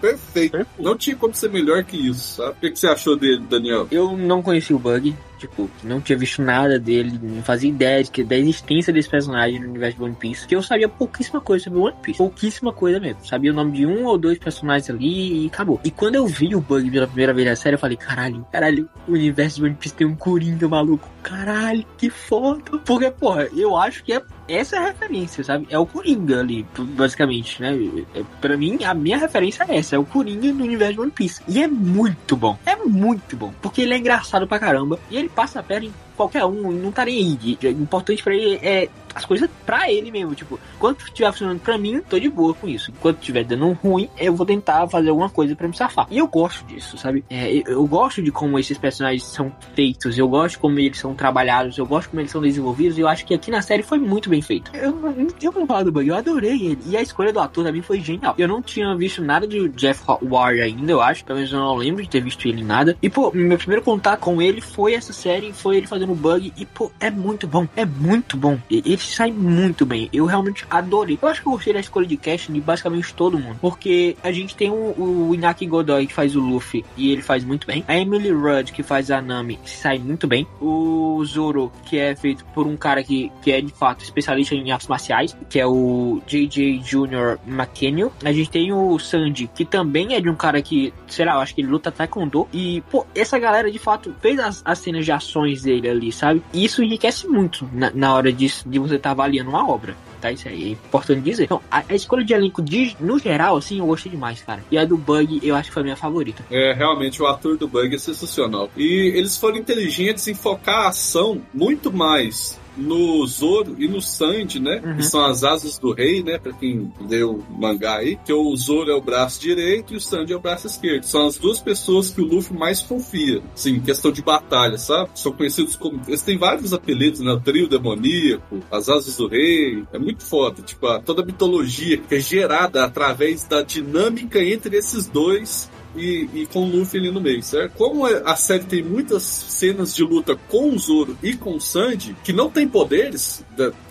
[0.00, 0.52] perfeito.
[0.52, 0.68] Perfeito.
[0.78, 2.50] Não tinha como ser melhor que isso, sabe?
[2.50, 3.88] O que que você achou dele, Daniel?
[3.90, 8.10] Eu não conheci o Bug, tipo, não tinha visto nada dele, não fazia ideia de
[8.10, 11.64] que, da existência desse personagem no universo de One Piece, que eu sabia pouquíssima coisa
[11.64, 13.24] sobre One Piece, pouquíssima coisa mesmo.
[13.24, 15.80] Sabia o nome de um ou dois personagens ali e acabou.
[15.84, 18.88] E quando eu vi o Bug pela primeira vez na série, eu falei, caralho, caralho,
[19.06, 22.78] o universo de One Piece tem um Coringa maluco, caralho, que foda.
[22.84, 25.66] Porque, porra, eu acho que é essa é a referência, sabe?
[25.70, 27.76] É o Coringa ali, basicamente, né?
[28.14, 31.10] É, Pra mim, a minha referência é essa, é o Coringa no universo de One
[31.10, 31.42] Piece.
[31.46, 35.28] E é muito bom, é muito bom, porque ele é engraçado pra caramba e ele
[35.28, 37.58] passa a perna em qualquer um não tá nem aí.
[37.62, 41.78] O importante pra ele é as coisas pra ele mesmo, tipo, quando estiver funcionando pra
[41.78, 42.90] mim, tô de boa com isso.
[42.90, 46.06] Enquanto estiver dando ruim, eu vou tentar fazer alguma coisa pra me safar.
[46.10, 47.24] E eu gosto disso, sabe?
[47.28, 51.78] É, eu, gosto de como esses personagens são feitos, eu gosto como eles são trabalhados,
[51.78, 54.28] eu gosto como eles são desenvolvidos, e eu acho que aqui na série foi muito
[54.28, 54.70] bem feito.
[54.74, 56.78] Eu não tenho como do Bug, eu adorei ele.
[56.86, 58.34] E a escolha do ator também foi genial.
[58.38, 61.24] Eu não tinha visto nada de Jeff Ward ainda, eu acho.
[61.24, 62.96] Pelo menos eu não lembro de ter visto ele em nada.
[63.02, 66.52] E, pô, meu primeiro contato com ele foi essa série, foi ele fazendo Bug.
[66.56, 67.66] E, pô, é muito bom.
[67.76, 68.58] É muito bom.
[68.70, 70.08] Ele sai muito bem.
[70.12, 71.18] Eu realmente adorei.
[71.20, 73.58] Eu acho que eu gostei da escolha de casting de basicamente todo mundo.
[73.60, 77.44] Porque a gente tem o, o Inaki Godoy, que faz o Luffy, e ele faz
[77.44, 77.84] muito bem.
[77.86, 80.46] A Emily Rudd, que faz a Nami, sai muito bem.
[80.60, 84.70] O Zoro, que é feito por um cara que, que é de fato especialista em
[84.70, 87.38] artes marciais, que é o JJ Jr.
[87.46, 88.12] McKenniel.
[88.24, 91.40] A gente tem o Sandy, que também é de um cara que, sei lá, eu
[91.40, 92.48] acho que ele luta taekwondo.
[92.52, 96.42] E, pô, essa galera de fato fez as, as cenas de ações dele ali, sabe?
[96.52, 99.96] E isso enriquece muito na, na hora de, de você estar avaliando uma obra.
[100.20, 101.44] Tá, isso aí é importante dizer.
[101.44, 104.64] Então, a, a escolha de elenco, de, no geral, assim, eu gostei demais, cara.
[104.68, 106.44] E a do Bug, eu acho que foi a minha favorita.
[106.50, 108.68] É, realmente, o ator do Bug é sensacional.
[108.76, 114.60] E eles foram inteligentes em focar a ação muito mais no Zoro e no Sandy,
[114.60, 114.80] né?
[114.84, 114.96] Uhum.
[114.96, 116.38] Que são as asas do rei, né?
[116.38, 118.16] Pra quem leu o mangá aí.
[118.24, 121.02] Que o Zoro é o braço direito e o Sandy é o braço esquerdo.
[121.04, 123.42] São as duas pessoas que o Luffy mais confia.
[123.54, 125.10] Sim, questão de batalha, sabe?
[125.14, 126.00] São conhecidos como.
[126.06, 127.32] Eles têm vários apelidos, né?
[127.32, 129.84] O trio demoníaco, as asas do rei.
[129.92, 130.62] É muito foda.
[130.62, 136.28] Tipo, a- toda a mitologia que é gerada através da dinâmica entre esses dois e,
[136.42, 137.72] e com o Luffy ali no meio, certo?
[137.76, 141.60] Como é- a série tem muitas cenas de luta com o Zoro e com o
[141.60, 143.44] Sandy, que não tem poderes,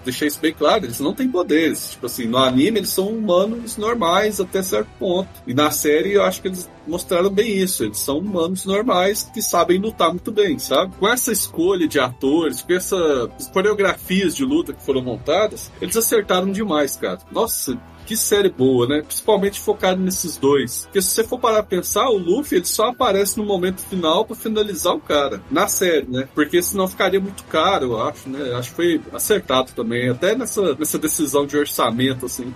[0.03, 1.91] deixei isso bem claro, eles não têm poderes.
[1.91, 5.29] Tipo assim, no anime eles são humanos normais até certo ponto.
[5.45, 7.83] E na série eu acho que eles mostraram bem isso.
[7.83, 10.93] Eles são humanos normais que sabem lutar muito bem, sabe?
[10.97, 16.51] Com essa escolha de atores, com essas coreografias de luta que foram montadas, eles acertaram
[16.51, 17.19] demais, cara.
[17.31, 17.77] Nossa,
[18.07, 19.01] que série boa, né?
[19.01, 20.85] Principalmente focado nesses dois.
[20.85, 24.23] Porque se você for parar pra pensar, o Luffy ele só aparece no momento final
[24.23, 25.41] pra finalizar o cara.
[25.51, 26.27] Na série, né?
[26.33, 28.53] Porque senão ficaria muito caro, eu acho, né?
[28.55, 30.09] Acho que foi acertado também.
[30.09, 32.53] Até nessa, nessa decisão de orçamento, assim.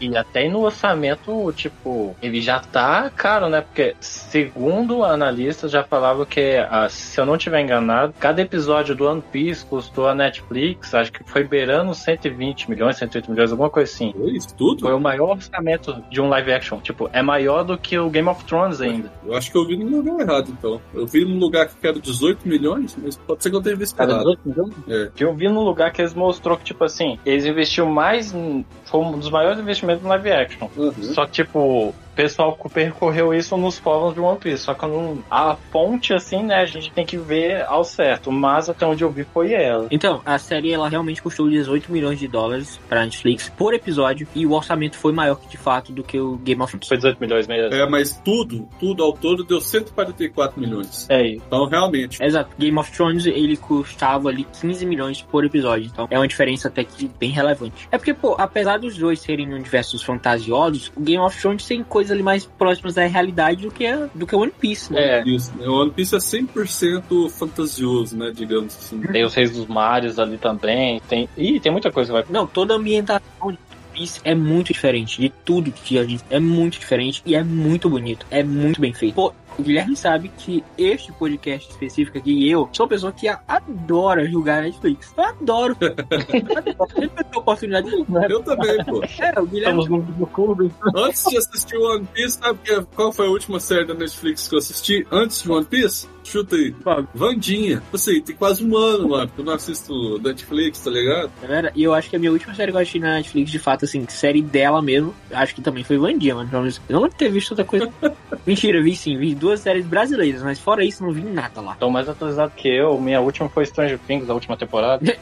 [0.00, 3.60] E até no orçamento, tipo, ele já tá caro, né?
[3.60, 9.06] Porque, segundo analistas, já falava que, ah, se eu não tiver enganado, cada episódio do
[9.06, 13.92] One Piece custou a Netflix, acho que foi beirando 120 milhões, 108 milhões, alguma coisa
[13.92, 14.12] assim.
[14.34, 14.87] Isso tudo?
[14.88, 16.80] Foi o maior orçamento de um live action.
[16.80, 19.12] Tipo, é maior do que o Game of Thrones ainda.
[19.22, 20.80] Eu acho que eu vi no lugar errado, então.
[20.94, 24.00] Eu vi num lugar que quero 18 milhões, mas pode ser que eu tenha visto
[24.00, 24.16] errado.
[24.20, 24.74] 18 milhões?
[24.88, 25.10] É.
[25.18, 28.32] Eu vi num lugar que eles mostrou que, tipo assim, eles investiram mais.
[28.32, 30.68] em- Foi um dos maiores investimentos no live action.
[30.74, 30.92] Uhum.
[31.02, 34.64] Só que, tipo, pessoal percorreu isso nos fóruns de One Piece.
[34.64, 38.32] Só que não, a fonte, assim, né, a gente tem que ver ao certo.
[38.32, 39.86] Mas até onde eu vi foi ela.
[39.88, 44.44] Então, a série ela realmente custou 18 milhões de dólares pra Netflix por episódio e
[44.44, 46.88] o orçamento foi maior que de fato do que o Game of Thrones.
[46.88, 47.72] Foi 18 milhões mesmo.
[47.72, 51.06] É, mas tudo, tudo ao todo deu 144 milhões.
[51.08, 51.44] É isso.
[51.46, 52.20] Então, realmente.
[52.20, 56.66] Exato, Game of Thrones ele custava ali 15 milhões por episódio, então é uma diferença
[56.66, 57.88] até que bem relevante.
[57.92, 62.07] É porque, pô, apesar dos dois serem universos fantasiosos, o Game of Thrones tem coisas
[62.10, 65.20] ali mais próximas da realidade do que, a- do que One Piece, né?
[65.20, 65.28] É.
[65.28, 65.66] Isso, né?
[65.66, 68.32] O One Piece é 100% fantasioso, né?
[68.34, 69.00] Digamos assim.
[69.00, 71.00] Tem os Reis dos Mares ali também.
[71.08, 71.28] Tem.
[71.36, 72.24] Ih, tem muita coisa que vai.
[72.30, 73.58] Não, toda a ambientação de One
[73.92, 77.88] Piece é muito diferente de tudo que a gente é muito diferente e é muito
[77.90, 79.14] bonito, é muito bem feito.
[79.14, 83.28] Pô, o Guilherme sabe que este podcast específico aqui, e eu, sou uma pessoa que
[83.28, 85.12] adora julgar Netflix.
[85.16, 85.76] Eu adoro.
[86.94, 89.02] Sempre tenho oportunidade de Eu também, pô.
[89.18, 90.70] É, o Guilherme Estamos no vídeo clube.
[90.94, 94.54] Antes de assistir One Piece, sabe que- qual foi a última série da Netflix que
[94.54, 96.06] eu assisti antes de One Piece?
[96.24, 96.72] Chuta aí.
[96.72, 97.06] Qual?
[97.14, 97.82] Vandinha.
[97.92, 101.30] Assim, tem quase um ano, mano, que eu não assisto Netflix, tá ligado?
[101.40, 103.58] Galera, e eu acho que a minha última série que eu assisti na Netflix, de
[103.58, 106.50] fato, assim, série dela mesmo, acho que também foi Vandia, mano.
[106.50, 107.90] Pelo menos, Eu não lembro de ter visto outra coisa.
[108.46, 111.72] Mentira, vi sim, vi duas séries brasileiras, mas fora isso, não vi nada lá.
[111.72, 113.00] Estão mais atualizados que eu.
[113.00, 115.04] Minha última foi Stranger Things, a última temporada.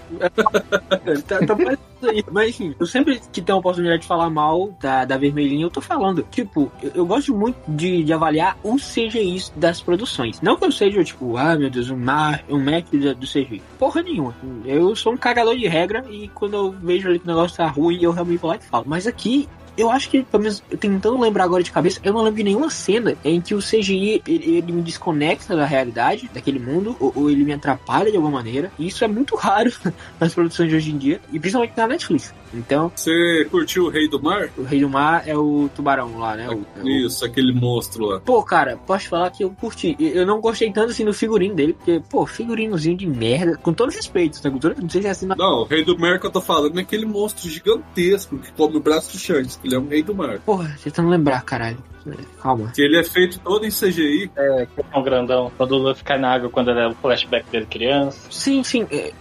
[1.27, 1.57] tá, tá
[2.05, 2.25] aí.
[2.31, 5.71] Mas enfim, eu sempre que tenho a oportunidade de falar mal da, da Vermelhinha, eu
[5.71, 6.27] tô falando.
[6.31, 10.41] Tipo, eu, eu gosto muito de, de avaliar o CGI das produções.
[10.41, 13.63] Não que eu seja, tipo, ah, meu Deus, um, mar, um mestre do, do CGI.
[13.79, 14.35] Porra nenhuma.
[14.65, 17.67] Eu sou um cagador de regra e quando eu vejo ali que o negócio tá
[17.67, 18.85] ruim, eu realmente vou lá e falo.
[18.87, 22.37] Mas aqui, eu acho que, pelo menos, tentando lembrar agora de cabeça, eu não lembro
[22.37, 26.97] de nenhuma cena em que o CGI ele, ele me desconecta da realidade, daquele mundo,
[26.99, 28.71] ou, ou ele me atrapalha de alguma maneira.
[28.79, 29.73] E isso é muito raro
[30.19, 32.33] nas produções de hoje em dia, e principalmente na Netflix.
[32.57, 34.49] Então, Você curtiu o Rei do Mar?
[34.57, 36.49] o Rei do Mar é o tubarão lá, né?
[36.49, 38.21] O- é o- Isso, aquele monstro lá.
[38.21, 39.97] Pô, cara, posso falar que eu curti.
[39.99, 43.91] Eu não gostei tanto assim do figurino dele, porque, pô, figurinozinho de merda, com todo
[43.91, 44.51] respeito, tá?
[44.51, 45.37] Com todo, não sei se é assim, mas...
[45.39, 48.77] Não, o Rei do Mar que eu tô falando é aquele monstro gigantesco que come
[48.77, 50.39] o braço do Shanks, que ele é um Rei do Mar.
[50.41, 51.79] Porra, tentando lembrar, caralho.
[52.41, 52.71] Calma.
[52.73, 54.31] Que ele é feito todo em CGI.
[54.37, 55.51] É, que é um grandão.
[55.57, 58.17] Quando o Luffy cai na água, quando ele é o flashback dele criança.
[58.31, 58.87] Sim, sim.
[58.93, 59.13] é,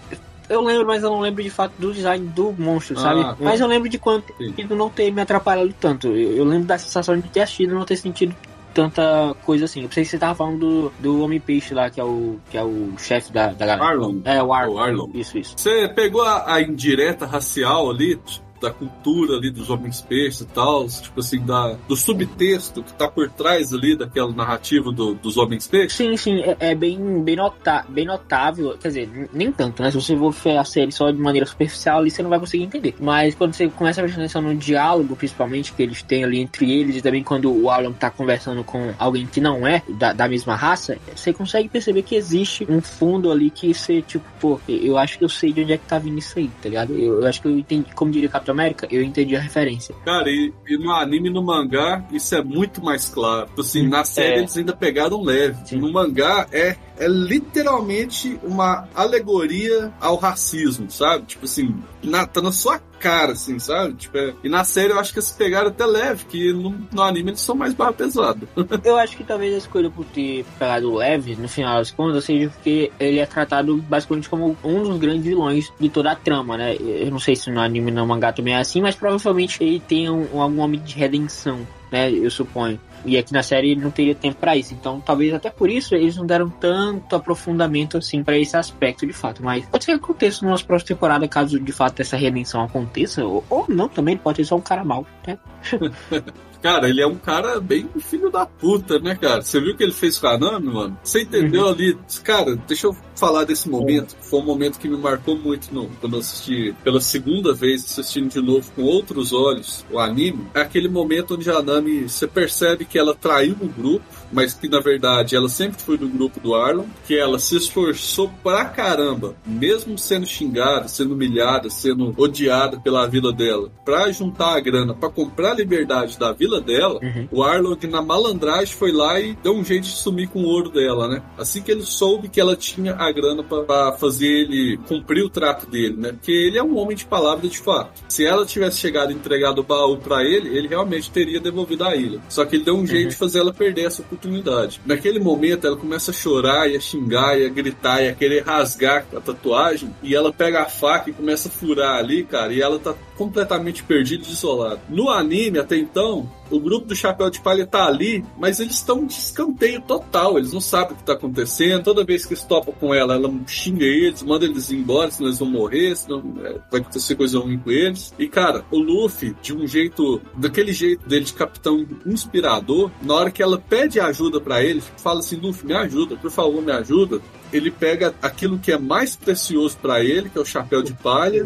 [0.50, 3.20] Eu lembro, mas eu não lembro de fato do design do monstro, Ah, sabe?
[3.22, 3.36] é.
[3.44, 6.08] Mas eu lembro de quanto de não ter me atrapalhado tanto.
[6.08, 8.36] Eu, eu lembro da sensação de ter assistido e não ter sentido
[8.74, 9.84] tanta coisa assim.
[9.84, 12.64] Eu pensei que você tava falando do, do Homem-Peixe lá, que é o, que é
[12.64, 13.90] o chefe da, da galera.
[13.92, 14.22] Arlong.
[14.26, 15.12] É, o Arlong.
[15.14, 15.54] Isso, isso.
[15.58, 18.20] Você pegou a, a indireta racial ali,
[18.62, 23.08] da cultura ali dos homens peixes e tal, tipo assim, da, do subtexto que tá
[23.08, 25.94] por trás ali daquela narrativa do- dos homens peixes?
[25.94, 28.78] Sim, sim, é, é bem, bem, nota, bem notável.
[28.80, 29.92] Quer dizer, nem tanto, né?
[29.92, 32.64] Se você for ver a série só de maneira superficial ali, você não vai conseguir
[32.64, 32.96] entender.
[33.00, 36.72] Mas quando você começa a prestar atenção no diálogo, principalmente, que eles têm ali entre
[36.72, 40.28] eles, e também quando o Alan tá conversando com alguém que não é da, da
[40.28, 44.98] mesma raça, você consegue perceber que existe um fundo ali que você, tipo, pô, eu
[44.98, 46.94] acho que eu sei de onde é que tá vindo isso aí, tá ligado?
[46.94, 49.96] Eu, eu acho que eu entendi, como diria Capitão Capitão América, eu entendi a referência.
[50.06, 53.48] Cara, e, e no anime e no mangá, isso é muito mais claro.
[53.48, 54.40] Tipo Assim, na série É.
[54.40, 55.58] eles ainda pegaram leve.
[55.68, 55.78] Sim.
[55.78, 61.26] No mangá é, é literalmente uma alegoria ao racismo, sabe?
[61.26, 63.94] Tipo assim, na, tá na sua cara, assim, sabe?
[63.94, 67.04] Tipo, é- e na série eu acho que eles pegaram até leve, que no, no
[67.04, 68.48] anime eles são mais barra pesada.
[68.84, 72.50] Eu acho que talvez a escolha por ter pegado leve, no final das contas, seja
[72.50, 76.76] porque ele é tratado basicamente como um dos grandes vilões de toda a trama, né?
[76.80, 79.80] Eu não sei se no anime e no mangá também é assim, mas provavelmente ele
[79.80, 81.60] tem um, algum momento de redenção,
[81.92, 82.12] né?
[82.12, 82.80] Eu suponho.
[83.06, 84.74] E aqui na série ele não teria tempo pra isso.
[84.74, 89.14] Então, talvez até por isso eles não deram tanto aprofundamento assim pra esse aspecto de
[89.14, 89.44] fato.
[89.44, 93.24] Mas pode ser que aconteça nas próximas temporadas, caso de fato essa redenção aconteça.
[93.24, 95.38] Ou, ou não também, pode ser só um cara mau, né?
[96.66, 99.44] Cara, ele é um cara bem filho da puta, né, cara?
[99.44, 100.98] Você viu o que ele fez com a Nami, mano?
[101.04, 101.96] Você entendeu ali?
[102.24, 104.16] Cara, deixa eu falar desse momento.
[104.20, 108.30] Foi um momento que me marcou muito no, quando eu assisti pela segunda vez, assistindo
[108.30, 110.48] de novo com outros olhos o anime.
[110.56, 114.04] É aquele momento onde a Nami, você percebe que ela traiu o grupo,
[114.36, 118.30] mas que na verdade ela sempre foi do grupo do Arlon, que ela se esforçou
[118.44, 124.60] pra caramba, mesmo sendo xingada, sendo humilhada, sendo odiada pela vila dela, pra juntar a
[124.60, 127.28] grana, pra comprar a liberdade da vila dela, Uhum.
[127.32, 130.70] o Arlong, na malandragem, foi lá e deu um jeito de sumir com o ouro
[130.70, 131.24] dela, né?
[131.38, 135.70] Assim que ele soube que ela tinha a grana pra fazer ele cumprir o trato
[135.70, 136.12] dele, né?
[136.12, 138.04] Porque ele é um homem de palavra de fato.
[138.10, 141.96] Se ela tivesse chegado e entregado o baú pra ele, ele realmente teria devolvido a
[141.96, 142.20] ilha.
[142.28, 144.82] Só que ele deu um jeito de fazer ela perder essa oportunidade.
[144.86, 148.44] Naquele momento, ela começa a chorar e a xingar e a gritar e a querer
[148.44, 149.94] rasgar a tatuagem.
[150.02, 152.54] E ela pega a faca e começa a furar ali, cara.
[152.54, 154.82] E ela tá completamente perdida e desolada.
[154.90, 159.06] No anime, até então, o grupo do Chapéu de Palha tá ali, mas eles estão
[159.06, 160.38] de escanteio total.
[160.38, 161.84] Eles não sabem o que tá acontecendo.
[161.84, 165.40] Toda vez que eles topam com ela, ela xinga eles, manda eles embora, senão eles
[165.40, 168.14] vão morrer, senão é, vai acontecer coisa ruim com eles.
[168.20, 173.32] E, cara, o Luffy, de um jeito, daquele jeito dele de capitão inspirador, na hora
[173.32, 177.22] que ela pede ajuda pra ele, fala assim: Luffy, me ajuda, por favor, me ajuda.
[177.54, 181.44] Ele pega aquilo que é mais precioso pra ele, que é o chapéu de palha,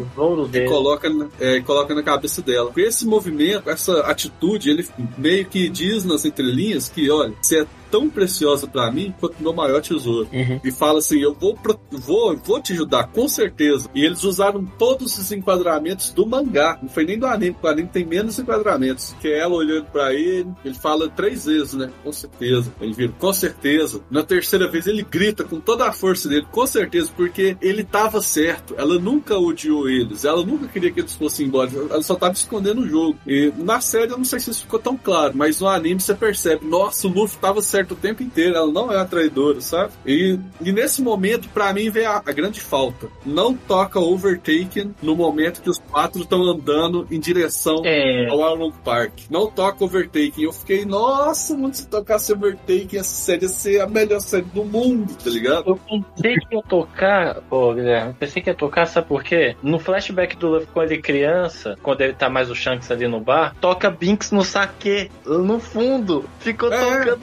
[0.64, 2.70] e coloca, na- é, coloca na cabeça dela.
[2.72, 7.66] Com esse movimento, essa atitude, ele meio que diz nas entrelinhas que, olha, você é
[7.90, 10.28] tão preciosa pra mim quanto meu maior tesouro.
[10.32, 10.60] Uhum.
[10.64, 11.58] E fala assim, eu vou,
[11.90, 13.88] vou, vou te ajudar, com certeza.
[13.94, 16.78] E eles usaram todos os enquadramentos do mangá.
[16.80, 19.14] Não foi nem do anime, porque o anime tem menos enquadramentos.
[19.20, 21.90] Que é ela olhando pra ele, ele fala três vezes, né?
[22.02, 22.72] Com certeza.
[22.80, 24.00] Ele vira, com certeza.
[24.10, 28.22] Na terceira vez ele grita com toda a força dele, com certeza, porque ele tava
[28.22, 28.74] certo.
[28.76, 30.24] Ela nunca odiou eles.
[30.24, 31.70] Ela nunca queria que eles fossem embora.
[31.90, 33.18] Ela só tava escondendo o jogo.
[33.26, 36.14] E na série eu não sei se isso ficou tão claro, mas no anime você
[36.14, 38.56] percebe, nossa, o Luffy tava certo o tempo inteiro.
[38.56, 39.92] Ela não é a traidora, sabe?
[40.06, 43.08] E, e nesse momento, pra mim, veio a, a grande falta.
[43.24, 48.72] Não toca Overtaken no momento que os quatro estão andando em direção É, ao Arlong
[48.84, 49.12] Park.
[49.30, 50.44] Não toca Overtaken.
[50.44, 54.64] Eu fiquei, nossa, mano, se tocasse Overtaken, essa série ia ser a melhor série do
[54.64, 55.68] mundo, tá ligado?
[55.70, 55.80] Eu
[56.16, 59.56] pensei que ia tocar, ô Guilherme, pensei que ia tocar, sabe por quê?
[59.62, 63.20] No flashback do Luffy quando ele criança, quando ele tá mais o Shanks ali no
[63.20, 66.24] bar, toca Binks no saque, no fundo.
[66.40, 66.78] Ficou É.
[66.78, 67.20] tocando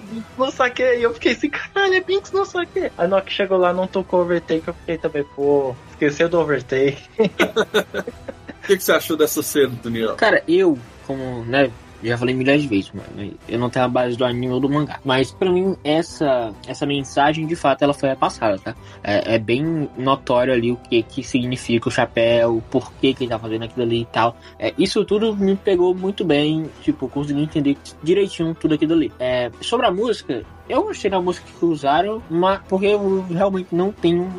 [0.47, 2.91] Binks no saque, e eu fiquei assim, caralho, é Binks no saque.
[2.97, 6.39] Aí na hora que chegou lá, não tocou Overtake, eu fiquei também, pô, esqueceu do
[6.39, 7.03] Overtake.
[8.57, 10.15] O que, que você achou dessa cena, Daniel?
[10.17, 11.71] Cara, eu, como, né,
[12.03, 14.69] já falei milhares de vezes, mano, eu não tenho a base do anime ou do
[14.69, 14.99] mangá.
[15.03, 18.75] Mas pra mim, essa, essa mensagem, de fato, ela foi passada, tá?
[19.03, 23.31] É, é bem notório ali o que, que significa o chapéu, por que, que ele
[23.31, 24.37] tá fazendo aquilo ali e tal.
[24.59, 29.11] É, isso tudo me pegou muito bem, tipo, consegui entender direitinho tudo aquilo ali.
[29.19, 33.91] É, sobre a música, eu gostei da música que usaram, mas porque eu realmente não
[33.91, 34.31] tenho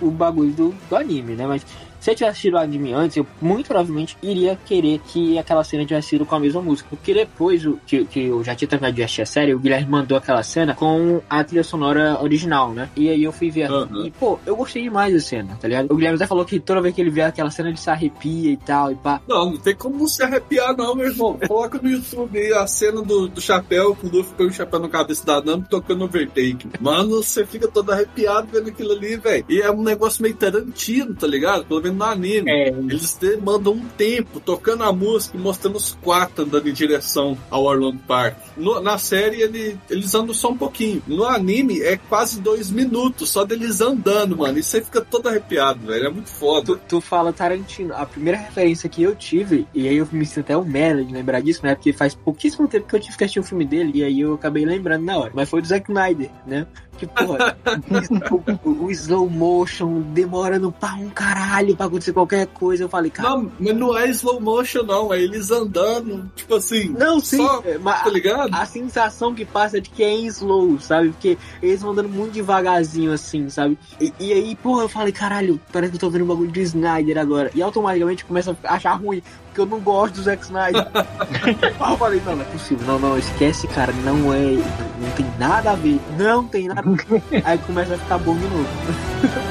[0.00, 1.46] o bagulho do, do anime, né?
[1.46, 1.64] Mas
[2.04, 5.86] se eu tivesse assistido o anime antes, eu muito provavelmente iria querer que aquela cena
[5.86, 6.86] tivesse sido com a mesma música.
[6.90, 9.90] Porque depois o, que, que eu já tinha terminado de assistir a série, o Guilherme
[9.90, 12.90] mandou aquela cena com a trilha sonora original, né?
[12.94, 13.70] E aí eu fui ver.
[13.70, 14.04] Uhum.
[14.04, 15.90] E, pô, eu gostei demais da cena, tá ligado?
[15.90, 18.50] O Guilherme até falou que toda vez que ele vê aquela cena ele se arrepia
[18.50, 19.22] e tal, e pá.
[19.26, 21.38] Não, não tem como se arrepiar, não, meu irmão.
[21.48, 24.78] Coloca no YouTube aí a cena do, do chapéu, com o Luffy põe o chapéu
[24.78, 26.68] na cabeça da Nami tocando overtake.
[26.78, 29.46] Mano, você fica todo arrepiado vendo aquilo ali, velho.
[29.48, 31.64] E é um negócio meio Tarantino, tá ligado?
[31.64, 32.50] Pelo menos no anime.
[32.50, 37.38] É, Eles demandam um tempo tocando a música e mostrando os quatro andando em direção
[37.50, 38.36] ao Orlando Park.
[38.56, 41.02] No- na série ele- eles andam só um pouquinho.
[41.06, 44.58] No anime é quase dois minutos só deles andando, mano.
[44.58, 46.06] E você fica todo arrepiado, velho.
[46.06, 46.66] É muito foda.
[46.66, 47.94] Tu, tu fala Tarantino.
[47.94, 51.12] A primeira referência que eu tive, e aí eu me sinto até um merda de
[51.12, 51.74] lembrar disso, né?
[51.74, 54.34] Porque faz pouquíssimo tempo que eu tive que assistir o filme dele, e aí eu
[54.34, 55.32] acabei lembrando na hora.
[55.34, 56.66] Mas foi do Zack Snyder, né?
[56.96, 57.56] Que, porra,
[58.64, 62.84] o, o, o slow motion demorando pra um caralho pra acontecer qualquer coisa.
[62.84, 63.30] Eu falei, cara.
[63.30, 65.12] Não, mas não é slow motion, não.
[65.12, 66.90] É eles andando, tipo assim.
[66.90, 68.43] Não, sim, Só, é, mas tá ligado?
[68.52, 71.10] A sensação que passa é de que é em slow, sabe?
[71.10, 73.78] Porque eles vão andando muito devagarzinho, assim, sabe?
[74.00, 76.60] E, e aí, porra, eu falei, caralho, parece que eu tô vendo um bagulho de
[76.62, 77.50] Snyder agora.
[77.54, 80.86] E automaticamente começa a achar ruim, porque eu não gosto do Zack Snyder.
[81.90, 84.52] eu falei, não, não é possível, não, não, esquece, cara, não é,
[85.00, 87.22] não tem nada a ver, não tem nada a ver.
[87.44, 88.68] Aí começa a ficar bom de novo.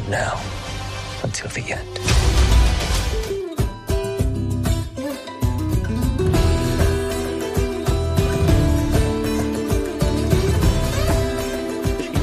[0.10, 0.40] now
[1.24, 2.26] until the end.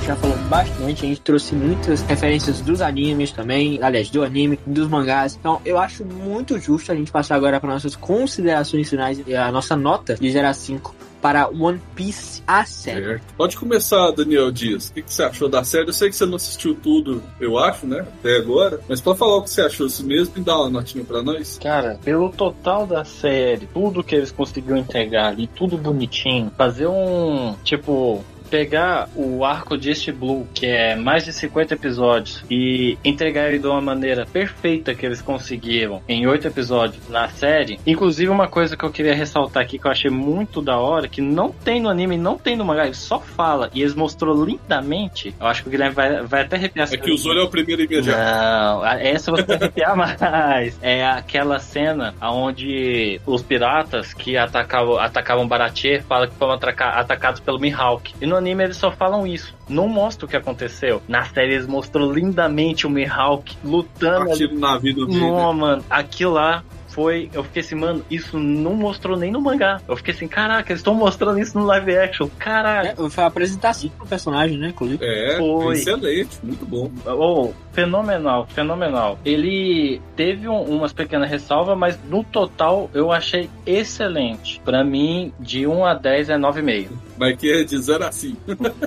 [0.04, 4.88] Já falou bastante, a gente trouxe muitas referências dos animes também, aliás, do anime, dos
[4.88, 5.36] mangás.
[5.38, 9.50] Então, eu acho muito justo a gente passar agora para nossas considerações finais e a
[9.50, 13.04] nossa nota de 0 a 5 para One Piece a série.
[13.04, 13.34] Certo.
[13.36, 14.88] Pode começar, Daniel Dias.
[14.88, 15.86] O que, que você achou da série?
[15.86, 18.04] Eu sei que você não assistiu tudo, eu acho, né?
[18.18, 18.80] Até agora.
[18.88, 21.58] Mas pode falar o que você achou assim mesmo e dar uma notinha pra nós.
[21.62, 27.54] Cara, pelo total da série, tudo que eles conseguiram entregar ali, tudo bonitinho, fazer um
[27.62, 28.24] tipo.
[28.52, 33.58] Pegar o arco de East Blue, que é mais de 50 episódios, e entregar ele
[33.58, 37.80] de uma maneira perfeita que eles conseguiram em oito episódios na série.
[37.86, 41.22] Inclusive, uma coisa que eu queria ressaltar aqui que eu achei muito da hora, que
[41.22, 45.34] não tem no anime, não tem no mangá, ele só fala, e eles mostrou lindamente.
[45.40, 46.92] Eu acho que o Guilherme vai, vai até arrepiar.
[46.92, 48.18] É que o Zoro é o primeiro imediato.
[48.18, 50.78] Não, essa você vai arrepiar mais.
[50.82, 57.58] É aquela cena onde os piratas que atacavam, atacavam Baratier falam que foram atacados pelo
[57.58, 58.12] Mihawk.
[58.20, 59.54] E no anime eles só falam isso.
[59.68, 61.02] Não mostra o que aconteceu.
[61.08, 64.44] Na série eles mostrou lindamente o Mihawk lutando ali.
[64.44, 65.20] Aquilo na vida dele.
[65.20, 66.62] Não, mano, aquilo lá
[66.92, 67.30] foi.
[67.32, 69.80] Eu fiquei assim, mano, isso não mostrou nem no mangá.
[69.88, 72.28] Eu fiquei assim, caraca, eles estão mostrando isso no live action.
[72.38, 72.88] Caralho.
[72.90, 75.04] É, foi a apresentação do personagem, né, inclusive.
[75.04, 75.74] É, Foi.
[75.74, 76.90] excelente, muito bom.
[77.06, 79.18] Oh, fenomenal, fenomenal.
[79.24, 84.60] Ele teve um- umas pequenas ressalvas, mas no total eu achei excelente.
[84.64, 86.90] Pra mim, de 1 a 10 é 9,5.
[87.18, 88.36] Mas que é de 0 a 5.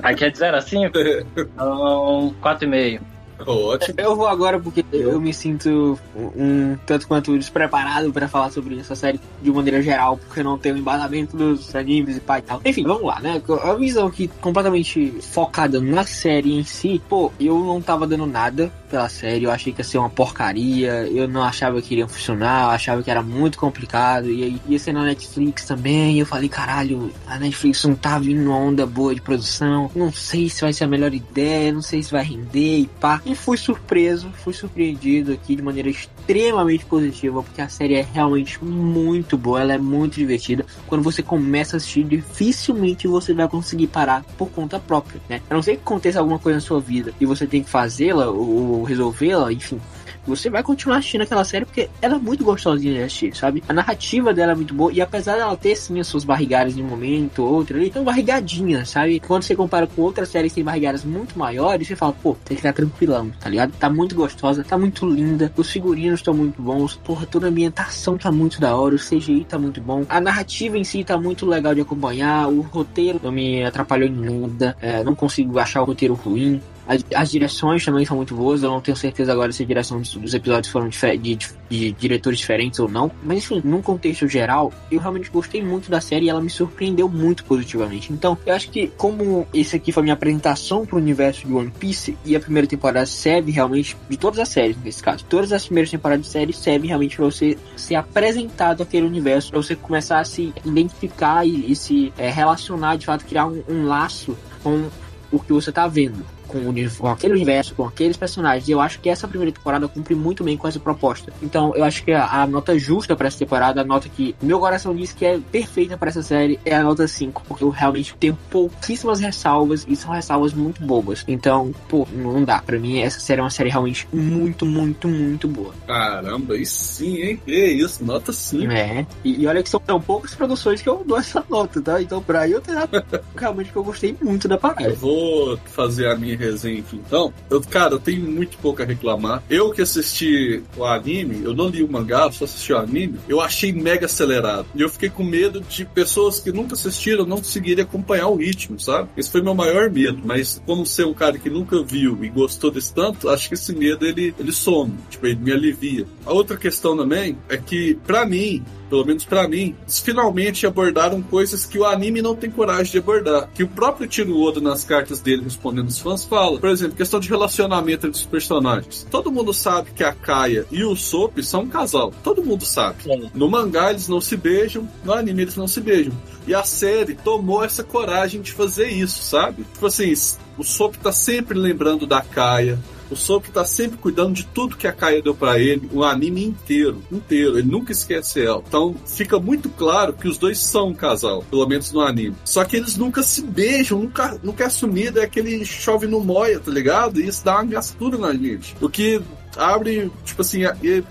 [0.01, 0.91] Aqui é de 0 a 5?
[1.56, 2.99] Então, 4,5.
[3.46, 3.96] Ótimo.
[3.98, 8.96] Eu vou agora porque eu me sinto um tanto quanto despreparado pra falar sobre essa
[8.96, 12.62] série de maneira geral, porque não tenho embasamento dos animes e pai e tal.
[12.64, 13.42] Enfim, vamos lá, né?
[13.64, 18.72] A visão aqui completamente focada na série em si, pô, eu não tava dando nada
[18.90, 22.66] pela série, eu achei que ia ser uma porcaria, eu não achava que iria funcionar,
[22.66, 26.48] eu achava que era muito complicado, e aí ia ser na Netflix também, eu falei,
[26.48, 30.72] caralho, a Netflix não tá vindo uma onda boa de produção, não sei se vai
[30.72, 33.22] ser a melhor ideia, não sei se vai render e pá.
[33.26, 38.64] E fui surpreso, fui surpreendido aqui de maneira extremamente positiva, porque a série é realmente
[38.64, 40.64] muito boa, ela é muito divertida.
[40.86, 45.42] Quando você começa a assistir, dificilmente você vai conseguir parar por conta própria, né?
[45.50, 48.30] A não ser que aconteça alguma coisa na sua vida e você tem que fazê-la
[48.30, 49.82] ou resolvê-la, enfim.
[50.28, 53.64] Você vai continuar assistindo aquela série porque ela é muito gostosinha de assistir, sabe?
[53.68, 56.84] A narrativa dela é muito boa e apesar dela ter sim as suas barrigadas em
[56.84, 59.20] um momento ou outro ali, são barrigadinhas, sabe?
[59.20, 62.56] Quando você compara com outras séries que têm barrigadas muito maiores, você fala, pô, tem
[62.56, 63.72] que estar tranquilão, tá ligado?
[63.74, 68.18] Tá muito gostosa, tá muito linda, os figurinos estão muito bons, porra, toda a ambientação
[68.18, 71.46] tá muito da hora, o CGI tá muito bom, a narrativa em si tá muito
[71.46, 75.86] legal de acompanhar, o roteiro não me atrapalhou em nada, é, não consigo achar o
[75.86, 78.64] roteiro ruim, as, as direções também são muito boas.
[78.64, 81.38] Eu não tenho certeza agora se a direção dos, episódios foram de, de-
[81.70, 83.12] de diretores diferentes ou não.
[83.24, 87.10] Mas enfim, num contexto geral, eu realmente gostei muito da série e ela me surpreendeu
[87.10, 88.12] muito positivamente.
[88.14, 91.72] Então, eu acho que como esse aqui foi a minha apresentação pro universo de One
[91.72, 95.66] Piece e a primeira temporada serve realmente, de todas as séries nesse caso, todas as
[95.66, 100.20] primeiras temporadas de série servem realmente pra você ser apresentado àquele universo, pra você começar
[100.20, 104.88] a se identificar e, e se é, relacionar, de fato, criar um, um laço com
[105.32, 106.24] o que você tá vendo.
[106.48, 108.68] Com, com aquele universo, com aqueles personagens.
[108.68, 111.32] E eu acho que essa primeira temporada cumpre muito bem com essa proposta.
[111.41, 114.60] Então, eu acho que a, a nota justa pra essa temporada, a nota que meu
[114.60, 117.43] coração diz que é perfeita pra essa série, é a nota 5.
[117.48, 121.24] Porque eu realmente tenho pouquíssimas ressalvas e são ressalvas muito bobas.
[121.28, 122.60] Então, pô, não dá.
[122.60, 125.74] Pra mim, essa série é uma série realmente muito, muito, muito boa.
[125.86, 127.41] Caramba, aí sim, hein?
[127.43, 128.72] Que isso, nota 5.
[128.72, 129.06] É.
[129.24, 132.02] E, e olha que são tão poucas produções que eu dou essa nota, tá?
[132.02, 132.76] Então, pra eu ter
[133.36, 134.84] realmente que eu gostei muito da parada.
[134.84, 136.84] Eu vou fazer a minha minha resenha.
[136.94, 139.44] Então, eu, cara, eu tenho muito pouco a reclamar.
[139.50, 143.42] Eu que assisti o anime, eu não li o mangá, só assisti o anime, eu
[143.42, 144.68] achei mega acelerado.
[144.76, 148.80] E eu fiquei com medo de pessoas que nunca assistiram não conseguirem acompanhar o ritmo,
[148.80, 149.10] sabe?
[149.18, 150.22] Esse foi meu maior medo.
[150.24, 153.74] Mas como ser um cara que nunca viu e gostou desse tanto, acho que esse
[153.74, 154.94] medo ele, ele some.
[155.10, 156.06] Tipo, ele me alivia.
[156.26, 161.22] A outra questão também é que, para mim, pelo menos para mim, eles finalmente abordaram
[161.22, 163.50] coisas que o anime não tem coragem de abordar.
[163.54, 166.60] Que o próprio Tiro Oda, nas cartas dele respondendo os fãs, fala.
[166.60, 169.08] Por exemplo, questão de relacionamento entre os personagens.
[169.10, 172.14] Todo mundo sabe que a Kaia e o Sop são um casal.
[172.24, 173.04] Todo mundo sabe.
[173.04, 173.30] Sim.
[173.34, 176.14] No mangá eles não se beijam, no anime eles não se beijam.
[176.48, 179.64] E a série tomou essa coragem de fazer isso, sabe?
[179.74, 180.14] Tipo assim,
[180.58, 182.80] o Sop tá sempre lembrando da Kaia.
[183.10, 186.43] O Sop tá sempre cuidando de tudo que a Kaia deu para ele, o anime
[186.43, 187.58] inteiro, inteiro.
[187.58, 188.64] Ele nunca esquece ela.
[188.68, 192.36] Então fica muito claro que os dois são um casal, pelo menos no anime.
[192.43, 196.60] Só que eles nunca se beijam, nunca, nunca é assumido, é aquele chove no moia,
[196.60, 197.20] tá ligado?
[197.20, 198.76] E isso dá uma gastura na gente.
[198.82, 199.22] O que
[199.58, 200.62] abre, tipo assim,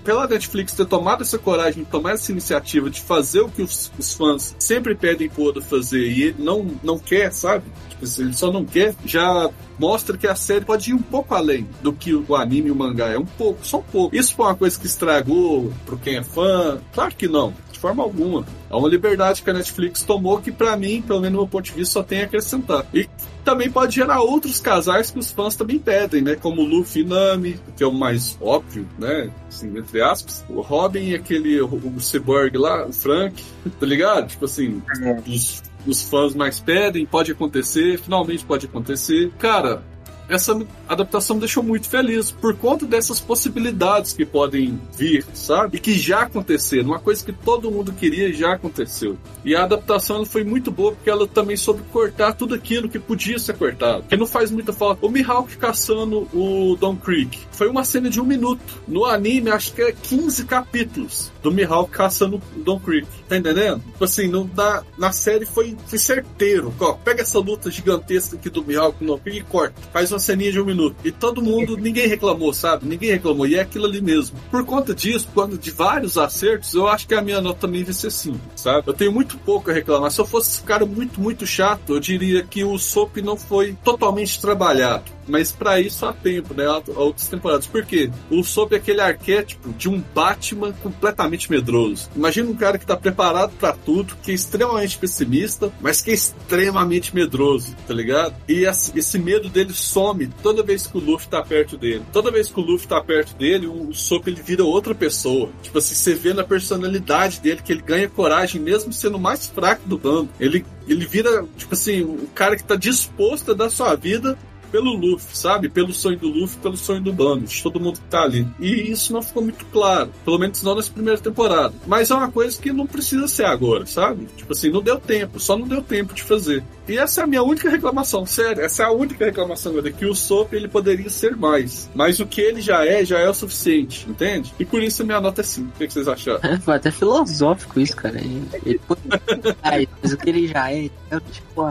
[0.03, 4.13] pela Netflix ter tomado essa coragem, tomar essa iniciativa de fazer o que os, os
[4.13, 7.65] fãs sempre pedem pro Oda fazer e ele não, não quer, sabe?
[8.05, 11.67] Assim, ele só não quer, já mostra que a série pode ir um pouco além
[11.81, 13.07] do que o anime e o mangá.
[13.07, 14.15] É um pouco, só um pouco.
[14.15, 16.79] Isso foi uma coisa que estragou pro quem é fã?
[16.93, 17.53] Claro que não.
[17.71, 18.45] De forma alguma.
[18.69, 21.65] É uma liberdade que a Netflix tomou que, pra mim, pelo menos do meu ponto
[21.65, 22.85] de vista, só tem a acrescentar.
[22.93, 23.07] E
[23.43, 26.35] também pode gerar outros casais que os fãs também pedem, né?
[26.35, 29.29] Como Luffy e Nami, que é o mais óbvio, né?
[29.47, 30.43] Assim, entre aspas.
[30.49, 33.43] O Robin e aquele, o, o Cyborg lá, o Frank,
[33.79, 34.29] tá ligado?
[34.29, 34.81] Tipo assim,
[35.27, 39.31] os, os fãs mais pedem, pode acontecer, finalmente pode acontecer.
[39.37, 39.83] Cara,
[40.29, 40.57] essa
[40.87, 45.77] adaptação me deixou muito feliz por conta dessas possibilidades que podem vir, sabe?
[45.77, 46.89] E que já aconteceram.
[46.89, 49.17] Uma coisa que todo mundo queria já aconteceu.
[49.43, 53.37] E a adaptação foi muito boa porque ela também soube cortar tudo aquilo que podia
[53.37, 54.03] ser cortado.
[54.03, 55.05] Que não faz muita falta.
[55.05, 58.81] O Mihawk caçando o Don Creek foi uma cena de um minuto.
[58.87, 63.07] No anime, acho que é 15 capítulos do Mihawk caçando o Don Creek.
[63.27, 63.81] Tá entendendo?
[63.81, 66.73] Tipo assim, no, na, na série foi, foi certeiro.
[66.79, 69.75] Ó, pega essa luta gigantesca aqui do Mihawk no Don Creek e corta.
[69.91, 70.95] Faz uma ceninha de um minuto.
[71.03, 72.87] E todo mundo, ninguém reclamou, sabe?
[72.87, 73.45] Ninguém reclamou.
[73.45, 74.37] E é aquilo ali mesmo.
[74.49, 77.93] Por conta disso, quando de vários acertos, eu acho que a minha nota também vai
[77.93, 78.87] ser 5, sabe?
[78.87, 80.11] Eu tenho muito pouco a reclamar.
[80.11, 83.75] Se eu fosse um cara muito, muito chato, eu diria que o Soap não foi
[83.83, 85.15] totalmente trabalhado.
[85.27, 86.65] Mas para isso há tempo, né?
[86.65, 87.67] Há outras temporadas.
[87.67, 88.11] Por quê?
[88.29, 92.09] O Soap é aquele arquétipo de um Batman completamente medroso.
[92.15, 96.13] Imagina um cara que tá preparado para tudo, que é extremamente pessimista, mas que é
[96.13, 98.35] extremamente medroso, tá ligado?
[98.47, 99.73] E esse medo dele
[100.05, 102.03] some toda vez que o Luffy tá perto dele.
[102.13, 105.49] Toda vez que o Luffy tá perto dele, o Soap ele vira outra pessoa.
[105.63, 109.47] Tipo assim, você vê na personalidade dele que ele ganha coragem mesmo sendo o mais
[109.47, 110.29] fraco do bando.
[110.39, 114.93] Ele ele vira, tipo assim, o cara que tá disposto a dar sua vida pelo
[114.93, 115.69] Luffy, sabe?
[115.69, 118.47] Pelo sonho do Luffy, pelo sonho do bando, de todo mundo que tá ali.
[118.59, 121.73] E isso não ficou muito claro, pelo menos não nessa primeira temporada.
[121.87, 124.27] Mas é uma coisa que não precisa ser agora, sabe?
[124.35, 126.63] Tipo assim, não deu tempo, só não deu tempo de fazer.
[126.87, 128.63] E essa é a minha única reclamação, sério.
[128.63, 131.89] Essa é a única reclamação agora, que o Sop ele poderia ser mais.
[131.95, 134.53] Mas o que ele já é, já é o suficiente, entende?
[134.59, 135.67] E por isso a minha nota é 5.
[135.67, 136.61] O que vocês acharam?
[136.61, 138.17] Foi até filosófico isso, cara.
[138.17, 138.81] Ele, ele
[139.63, 141.63] mas o que ele já é, é tipo,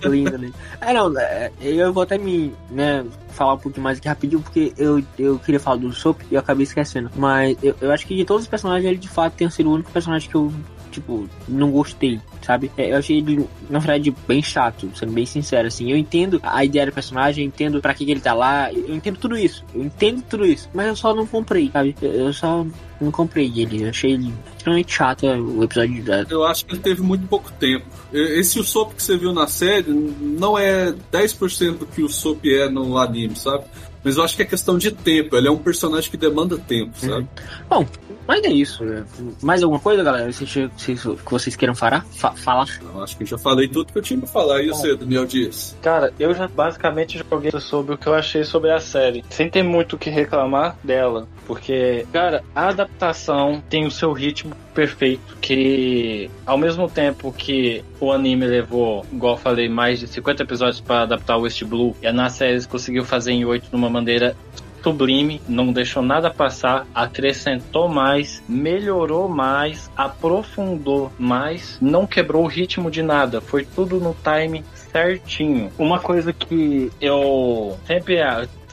[0.00, 0.52] que lindo, né?
[0.80, 1.50] Ah, não, é,
[1.84, 5.60] eu vou até me, né, falar um pouquinho mais aqui rapidinho, porque eu, eu queria
[5.60, 7.10] falar do Sop e eu acabei esquecendo.
[7.16, 9.74] Mas eu, eu acho que de todos os personagens, ele de fato tem sido o
[9.74, 10.52] único personagem que eu
[10.94, 12.70] tipo, não gostei, sabe?
[12.76, 15.90] É, eu achei ele, na verdade, bem chato, sendo bem sincero, assim.
[15.90, 18.94] Eu entendo a ideia do personagem, eu entendo pra que, que ele tá lá, eu
[18.94, 21.94] entendo tudo isso, eu entendo tudo isso, mas eu só não comprei, sabe?
[22.00, 22.64] Eu só
[23.00, 26.26] não comprei ele, eu achei ele extremamente chato o episódio.
[26.30, 27.84] Eu acho que ele teve muito pouco tempo.
[28.12, 32.68] Esse Usopp que você viu na série não é 10% do que o Usopp é
[32.68, 33.64] no anime, sabe?
[34.04, 35.34] Mas eu acho que é questão de tempo.
[35.36, 37.22] Ele é um personagem que demanda tempo, sabe?
[37.22, 37.26] Uhum.
[37.68, 37.86] Bom,
[38.26, 38.84] mas é isso.
[38.84, 39.04] Né?
[39.42, 40.30] Mais alguma coisa, galera?
[40.30, 42.04] Vocês, vocês, que vocês queiram falar?
[42.12, 42.68] Fa falar?
[42.82, 44.62] Eu acho que já falei tudo que eu tinha pra falar.
[44.62, 45.76] E você, Daniel Dias?
[45.82, 49.24] Cara, eu já basicamente joguei sobre o que eu achei sobre a série.
[49.30, 51.26] Sem ter muito o que reclamar dela.
[51.46, 55.36] Porque, cara, a adaptação tem o seu ritmo perfeito.
[55.40, 60.80] Que ao mesmo tempo que o anime levou, igual eu falei, mais de 50 episódios
[60.80, 64.36] para adaptar o West Blue, e a na série conseguiu fazer em 8 numa maneira
[64.82, 72.90] sublime, não deixou nada passar, acrescentou mais, melhorou mais, aprofundou mais, não quebrou o ritmo
[72.90, 75.72] de nada, foi tudo no time certinho.
[75.78, 78.18] Uma coisa que eu sempre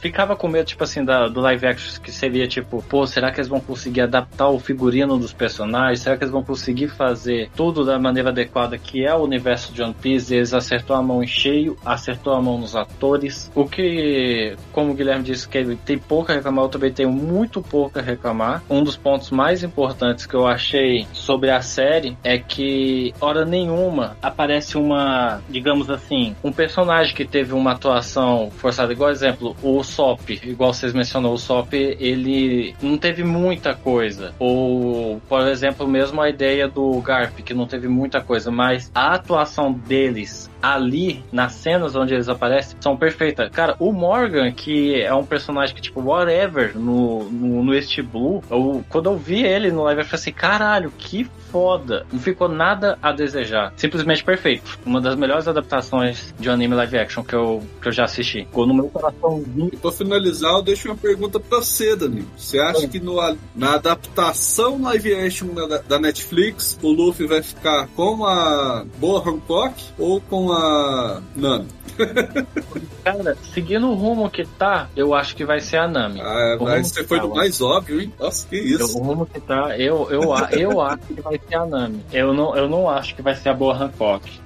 [0.02, 3.39] ficava com medo, tipo assim, da, do live action que seria tipo, pô, será que
[3.39, 6.02] eles vão conseguir adaptar o figurino dos personagens?
[6.02, 9.82] Será que eles vão conseguir fazer tudo da maneira adequada que é o universo de
[9.82, 10.34] One Piece?
[10.34, 13.52] Eles acertou a mão em cheio, acertou a mão nos atores.
[13.54, 17.12] O que, como o Guilherme disse, que ele tem pouco a reclamar, eu também tenho
[17.12, 18.64] muito pouco a reclamar.
[18.70, 24.18] Um dos pontos mais importantes que eu achei sobre a série é que, hora nenhuma,
[24.22, 28.91] aparece uma, digamos assim, um personagem que teve uma atuação forçada.
[28.91, 34.34] Igual exemplo, o Sop, igual vocês mencionou, o Sop, ele não teve muita coisa.
[34.39, 39.14] Ou, por exemplo, mesmo a ideia do Garp, que não teve muita coisa, mas a
[39.14, 43.49] atuação deles ali, nas cenas onde eles aparecem, são perfeitas.
[43.49, 48.43] Cara, o Morgan, que é um personagem que, tipo, whatever, no, no, no East Blue,
[48.49, 52.05] eu, quando eu vi ele no live, eu falei assim, caralho, que foda.
[52.12, 53.74] Não ficou nada a desejar.
[53.76, 54.80] Simplesmente perfeito.
[54.86, 58.46] Uma das melhores adaptações de um anime live action que eu, que eu já assisti.
[58.46, 59.70] Ficou no meu coraçãozinho.
[59.74, 62.28] E pra finalizar, eu deixo uma pergunta pra você, Danilo.
[62.38, 63.17] Você acha que no,
[63.55, 69.75] na adaptação live action da, da Netflix, o Luffy vai ficar com a Boa Hancock
[69.97, 70.51] ou com
[71.36, 71.68] Nami?
[73.04, 76.22] Cara, seguindo o rumo que tá, eu acho que vai ser a Nami.
[76.22, 78.14] Ah, O mas você foi tá, do mais óbvio, hein?
[78.20, 78.98] Nossa, que isso.
[78.98, 80.22] o rumo que tá, eu, eu,
[80.52, 82.02] eu acho que vai ser a Nami.
[82.12, 84.42] Eu não, eu não acho que vai ser a Boa Hancock.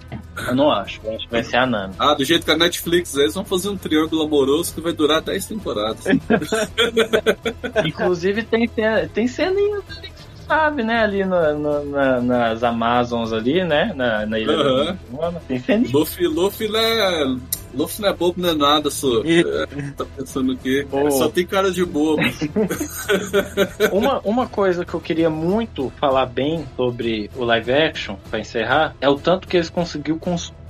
[0.48, 1.00] Eu não acho.
[1.04, 1.94] Eu acho que vai ser a Nami.
[1.98, 4.94] Ah, do jeito que a Netflix é, eles vão fazer um triângulo amoroso que vai
[4.94, 6.04] durar 10 temporadas.
[7.86, 10.15] Inclusive tem, tem, tem ali você
[10.48, 11.04] sabe, né?
[11.04, 13.92] Ali no- no- na- nas Amazons ali, né?
[13.96, 14.98] Na, na ilha Aham.
[15.32, 15.92] da Tem ceninhas.
[15.92, 17.36] Luffy, Luffy não é.
[17.74, 19.22] Luffy não é bobo, não é nada, só.
[19.26, 19.66] É,
[19.98, 20.88] tá pensando o quê?
[20.92, 22.22] Ele só tem cara de bobo.
[23.92, 28.96] Uma, uma coisa que eu queria muito falar bem sobre o live action, pra encerrar,
[29.02, 30.65] é o tanto que eles conseguiu construir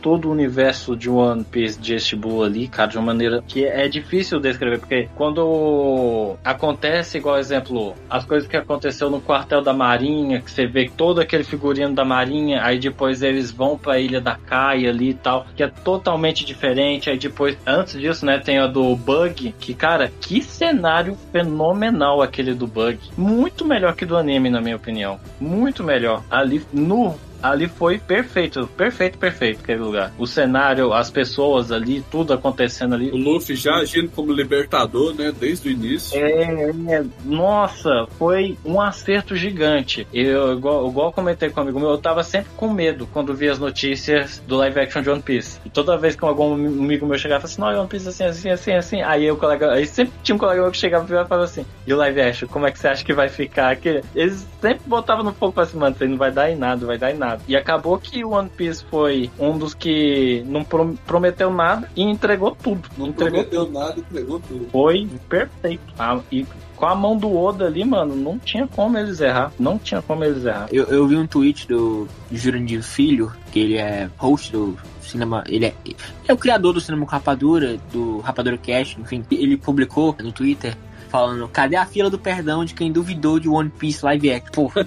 [0.00, 3.88] todo o universo de One Piece de Blue ali, cara, de uma maneira que é
[3.88, 10.40] difícil descrever, porque quando acontece, igual exemplo, as coisas que aconteceu no quartel da Marinha,
[10.40, 14.36] que você vê todo aquele figurino da Marinha, aí depois eles vão pra Ilha da
[14.36, 18.66] Caia ali e tal, que é totalmente diferente, aí depois, antes disso, né, tem a
[18.66, 22.98] do Bug, que, cara, que cenário fenomenal aquele do Bug.
[23.16, 25.18] Muito melhor que do anime, na minha opinião.
[25.40, 26.22] Muito melhor.
[26.30, 30.12] Ali no ali foi perfeito, perfeito, perfeito aquele lugar.
[30.18, 33.10] O cenário, as pessoas ali, tudo acontecendo ali.
[33.10, 35.32] O Luffy já agindo como libertador, né?
[35.38, 36.18] Desde o início.
[36.18, 40.06] É, é, nossa, foi um acerto gigante.
[40.12, 43.52] Eu, igual, igual comentei com um amigo meu, eu tava sempre com medo quando via
[43.52, 45.60] as notícias do live action de One Piece.
[45.64, 48.24] E toda vez que algum amigo meu chegava e falava assim, não, One Piece assim,
[48.24, 49.02] assim, assim, assim.
[49.02, 51.92] Aí o colega, aí sempre tinha um colega meu que chegava e falava assim, e
[51.92, 53.74] o live action, como é que você acha que vai ficar?
[53.76, 56.98] Que eles sempre botavam no fogo pra cima, assim, não vai dar em nada, vai
[56.98, 57.31] dar em nada.
[57.48, 62.02] E acabou que o One Piece foi um dos que não prom- prometeu nada e
[62.02, 62.88] entregou tudo.
[62.96, 64.68] Não entregou prometeu nada e entregou tudo.
[64.70, 65.82] foi perfeito.
[65.98, 66.46] Ah, e
[66.76, 69.52] com a mão do Oda ali, mano, não tinha como eles errar.
[69.58, 70.68] Não tinha como eles errar.
[70.72, 75.44] Eu, eu vi um tweet do Jurandir Filho, que ele é host do cinema.
[75.46, 75.96] Ele é, ele
[76.26, 79.24] é o criador do cinema rapadura, do Rapadura Cast, enfim.
[79.30, 80.76] Ele publicou no Twitter
[81.08, 84.50] falando: cadê a fila do perdão de quem duvidou de One Piece live action?
[84.52, 84.86] Porra.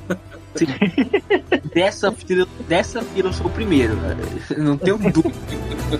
[0.55, 3.95] Se- dessa, fila, dessa fila eu sou o primeiro.
[4.57, 5.99] Não tenho dúvida.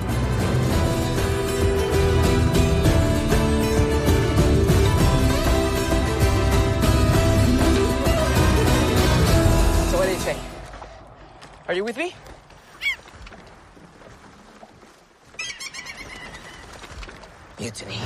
[9.91, 10.37] So what do you say?
[11.67, 12.13] Are you with me?
[17.59, 17.99] Mutiny.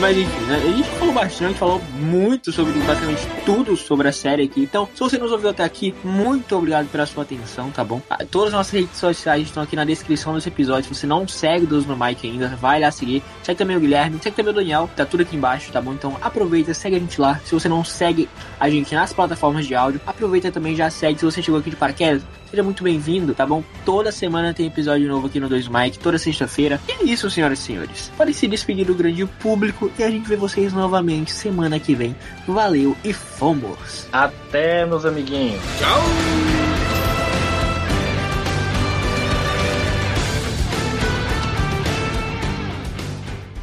[0.00, 0.56] Mas enfim, né?
[0.56, 4.60] A gente falou bastante, falou muito sobre basicamente tudo sobre a série aqui.
[4.62, 8.00] Então, se você nos ouviu até aqui, muito obrigado pela sua atenção, tá bom?
[8.08, 10.94] Ah, Todas as nossas redes sociais estão aqui na descrição desse episódio.
[10.94, 13.24] Se você não segue Deus no Mike ainda, vai lá seguir.
[13.42, 15.92] Segue também o Guilherme, segue também o Daniel, tá tudo aqui embaixo, tá bom?
[15.92, 17.40] Então aproveita, segue a gente lá.
[17.44, 18.28] Se você não segue
[18.60, 21.18] a gente nas plataformas de áudio, aproveita também já segue.
[21.18, 23.62] Se você chegou aqui de paraquedas, seja muito bem-vindo, tá bom?
[23.84, 26.80] Toda semana tem episódio novo aqui no 2 Mike, toda sexta-feira.
[26.88, 28.10] E é isso, senhoras e senhores.
[28.16, 32.16] Pode se despedir do grande público e a gente vê vocês novamente semana que vem.
[32.46, 34.06] Valeu e fomos!
[34.12, 35.60] Até, meus amiguinhos.
[35.78, 36.02] Tchau!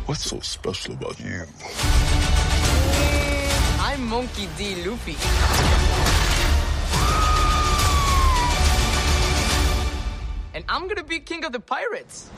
[0.08, 1.46] What's so special about you?
[3.80, 4.88] I'm Monkey D.
[4.88, 5.16] Luffy.
[10.56, 12.30] and I'm gonna be king of the pirates.